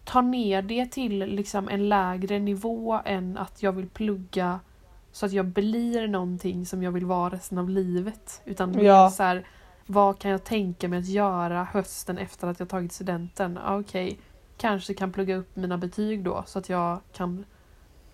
ta 0.06 0.22
ner 0.22 0.62
det 0.62 0.86
till 0.92 1.20
liksom 1.20 1.70
en 1.70 1.90
lägre 1.90 2.40
nivå 2.40 3.00
än 3.06 3.38
att 3.38 3.64
jag 3.64 3.72
vill 3.72 3.90
plugga 3.90 4.60
så 5.12 5.26
att 5.26 5.32
jag 5.32 5.46
blir 5.46 6.08
någonting 6.08 6.66
som 6.66 6.84
jag 6.84 6.92
vill 6.92 7.06
vara 7.06 7.30
resten 7.30 7.58
av 7.58 7.70
livet. 7.70 8.42
Utan 8.46 8.74
Ja. 8.84 9.10
så 9.10 9.24
här, 9.24 9.48
vad 9.86 10.20
kan 10.20 10.32
jag 10.32 10.44
tänka 10.44 10.88
mig 10.88 11.00
att 11.00 11.08
göra 11.08 11.64
hösten 11.64 12.18
efter 12.18 12.48
att 12.48 12.60
jag 12.60 12.70
tagit 12.70 12.94
studenten? 12.94 13.60
Ah, 13.66 13.80
Okej, 13.80 14.20
kanske 14.58 14.94
kan 14.94 15.12
plugga 15.12 15.36
upp 15.36 15.56
mina 15.56 15.78
betyg 15.78 16.24
då 16.24 16.44
så 16.48 16.60
att 16.60 16.70
jag 16.70 17.00
kan 17.14 17.46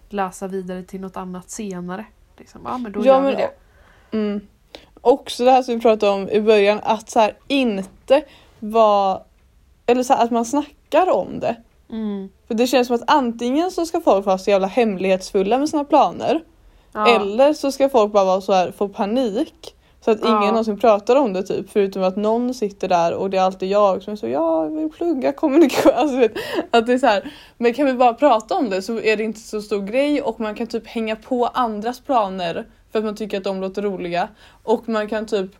läsa 0.09 0.47
vidare 0.47 0.83
till 0.83 1.01
något 1.01 1.17
annat 1.17 1.49
senare. 1.49 2.05
Liksom. 2.37 2.61
Ja 2.65 2.77
men 2.77 2.91
då 2.91 2.99
Ja, 2.99 3.05
gör 3.05 3.21
men- 3.21 3.29
vi 3.31 3.35
det. 3.35 3.51
Mm. 4.17 4.47
Också 5.01 5.45
det 5.45 5.51
här 5.51 5.63
som 5.63 5.73
vi 5.75 5.81
pratade 5.81 6.11
om 6.11 6.29
i 6.29 6.41
början, 6.41 6.79
att 6.83 7.09
så 7.09 7.19
här 7.19 7.37
inte 7.47 8.23
vara, 8.59 9.21
eller 9.85 10.03
så 10.03 10.13
här, 10.13 10.23
att 10.23 10.31
man 10.31 10.45
snackar 10.45 11.11
om 11.15 11.39
det. 11.39 11.55
Mm. 11.91 12.29
För 12.47 12.53
det 12.55 12.67
känns 12.67 12.87
som 12.87 12.95
att 12.95 13.03
antingen 13.11 13.71
så 13.71 13.85
ska 13.85 14.01
folk 14.01 14.25
vara 14.25 14.37
så 14.37 14.49
jävla 14.49 14.67
hemlighetsfulla 14.67 15.57
med 15.57 15.69
sina 15.69 15.83
planer 15.83 16.41
Ja. 16.93 17.07
eller 17.15 17.53
så 17.53 17.71
ska 17.71 17.89
folk 17.89 18.11
bara 18.11 18.25
vara 18.25 18.41
så 18.41 18.53
här, 18.53 18.71
få 18.71 18.87
panik. 18.89 19.75
Så 20.05 20.11
att 20.11 20.19
Ja. 20.21 20.27
ingen 20.27 20.47
någonsin 20.49 20.79
pratar 20.79 21.15
om 21.15 21.33
det 21.33 21.43
typ 21.43 21.69
förutom 21.71 22.03
att 22.03 22.15
någon 22.17 22.53
sitter 22.53 22.87
där 22.87 23.13
och 23.13 23.29
det 23.29 23.37
är 23.37 23.41
alltid 23.41 23.69
jag 23.69 24.03
som 24.03 24.13
är 24.13 24.17
så 24.17 24.27
ja, 24.27 24.63
jag 24.63 24.71
vill 24.71 24.89
plugga 24.89 25.31
kommunikation. 25.31 25.91
Alltså, 25.95 26.17
vet, 26.17 26.31
att 26.71 26.87
det 26.87 26.93
är 26.93 26.97
så 26.97 27.07
här, 27.07 27.31
men 27.57 27.73
kan 27.73 27.85
vi 27.85 27.93
bara 27.93 28.13
prata 28.13 28.55
om 28.55 28.69
det 28.69 28.81
så 28.81 28.99
är 28.99 29.17
det 29.17 29.23
inte 29.23 29.39
så 29.39 29.61
stor 29.61 29.81
grej 29.81 30.21
och 30.21 30.39
man 30.39 30.55
kan 30.55 30.67
typ 30.67 30.87
hänga 30.87 31.15
på 31.15 31.45
andras 31.45 31.99
planer 31.99 32.65
för 32.91 32.99
att 32.99 33.05
man 33.05 33.15
tycker 33.15 33.37
att 33.37 33.43
de 33.43 33.61
låter 33.61 33.81
roliga 33.81 34.27
och 34.63 34.89
man 34.89 35.07
kan 35.07 35.25
typ 35.25 35.51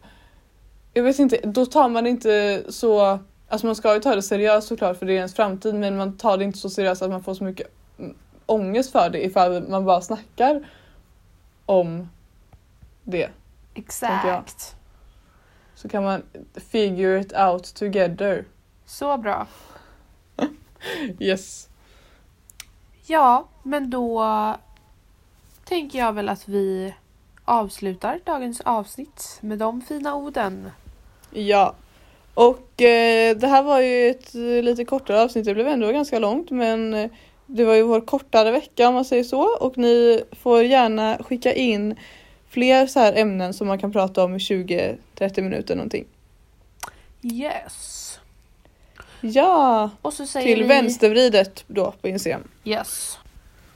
jag 0.93 1.03
vet 1.03 1.19
inte, 1.19 1.39
då 1.43 1.65
tar 1.65 1.89
man 1.89 2.07
inte 2.07 2.63
så 2.69 3.19
Alltså 3.51 3.67
man 3.67 3.75
ska 3.75 3.93
ju 3.93 3.99
ta 3.99 4.15
det 4.15 4.21
seriöst 4.21 4.67
såklart 4.67 4.97
för 4.97 5.05
det 5.05 5.13
är 5.13 5.15
ens 5.15 5.35
framtid 5.35 5.75
men 5.75 5.97
man 5.97 6.17
tar 6.17 6.37
det 6.37 6.43
inte 6.43 6.57
så 6.57 6.69
seriöst 6.69 7.01
att 7.01 7.09
man 7.09 7.23
får 7.23 7.33
så 7.33 7.43
mycket 7.43 7.67
ångest 8.45 8.91
för 8.91 9.09
det 9.09 9.25
ifall 9.25 9.69
man 9.69 9.85
bara 9.85 10.01
snackar 10.01 10.67
om 11.65 12.09
det. 13.03 13.29
Exakt. 13.73 14.75
Så 15.75 15.89
kan 15.89 16.03
man 16.03 16.23
figure 16.55 17.19
it 17.21 17.33
out 17.33 17.75
together. 17.75 18.45
Så 18.85 19.17
bra. 19.17 19.47
Yes. 21.19 21.69
Ja, 23.05 23.47
men 23.63 23.89
då 23.89 24.25
tänker 25.65 25.99
jag 25.99 26.13
väl 26.13 26.29
att 26.29 26.47
vi 26.47 26.95
avslutar 27.45 28.19
dagens 28.25 28.61
avsnitt 28.61 29.37
med 29.41 29.57
de 29.57 29.81
fina 29.81 30.15
orden. 30.15 30.71
Ja. 31.31 31.75
Och 32.33 32.81
eh, 32.81 33.37
det 33.37 33.47
här 33.47 33.63
var 33.63 33.79
ju 33.79 34.09
ett 34.09 34.35
eh, 34.35 34.63
lite 34.63 34.85
kortare 34.85 35.21
avsnitt, 35.21 35.45
det 35.45 35.53
blev 35.53 35.67
ändå 35.67 35.91
ganska 35.91 36.19
långt 36.19 36.51
men 36.51 36.93
eh, 36.93 37.09
det 37.45 37.65
var 37.65 37.75
ju 37.75 37.81
vår 37.81 38.01
kortare 38.01 38.51
vecka 38.51 38.87
om 38.87 38.93
man 38.93 39.05
säger 39.05 39.23
så 39.23 39.41
och 39.41 39.77
ni 39.77 40.23
får 40.31 40.63
gärna 40.63 41.17
skicka 41.23 41.53
in 41.53 41.95
fler 42.49 42.87
så 42.87 42.99
här 42.99 43.13
ämnen 43.13 43.53
som 43.53 43.67
man 43.67 43.79
kan 43.79 43.91
prata 43.91 44.23
om 44.23 44.35
i 44.35 44.37
20-30 44.37 45.41
minuter 45.41 45.75
någonting. 45.75 46.05
Yes. 47.23 48.19
Ja, 49.21 49.89
Och 50.01 50.13
så 50.13 50.25
säger 50.25 50.47
till 50.47 50.61
vi... 50.63 50.67
vänstervridet 50.67 51.63
då 51.67 51.93
på 52.01 52.07
Instagram. 52.07 52.43
Yes. 52.63 53.17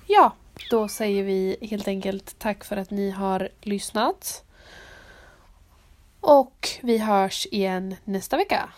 Ja, 0.07 0.31
då 0.69 0.87
säger 0.87 1.23
vi 1.23 1.57
helt 1.61 1.87
enkelt 1.87 2.39
tack 2.39 2.63
för 2.63 2.77
att 2.77 2.91
ni 2.91 3.09
har 3.09 3.49
lyssnat. 3.61 4.43
Och 6.27 6.69
vi 6.83 6.97
hörs 6.97 7.47
igen 7.51 7.95
nästa 8.03 8.37
vecka. 8.37 8.69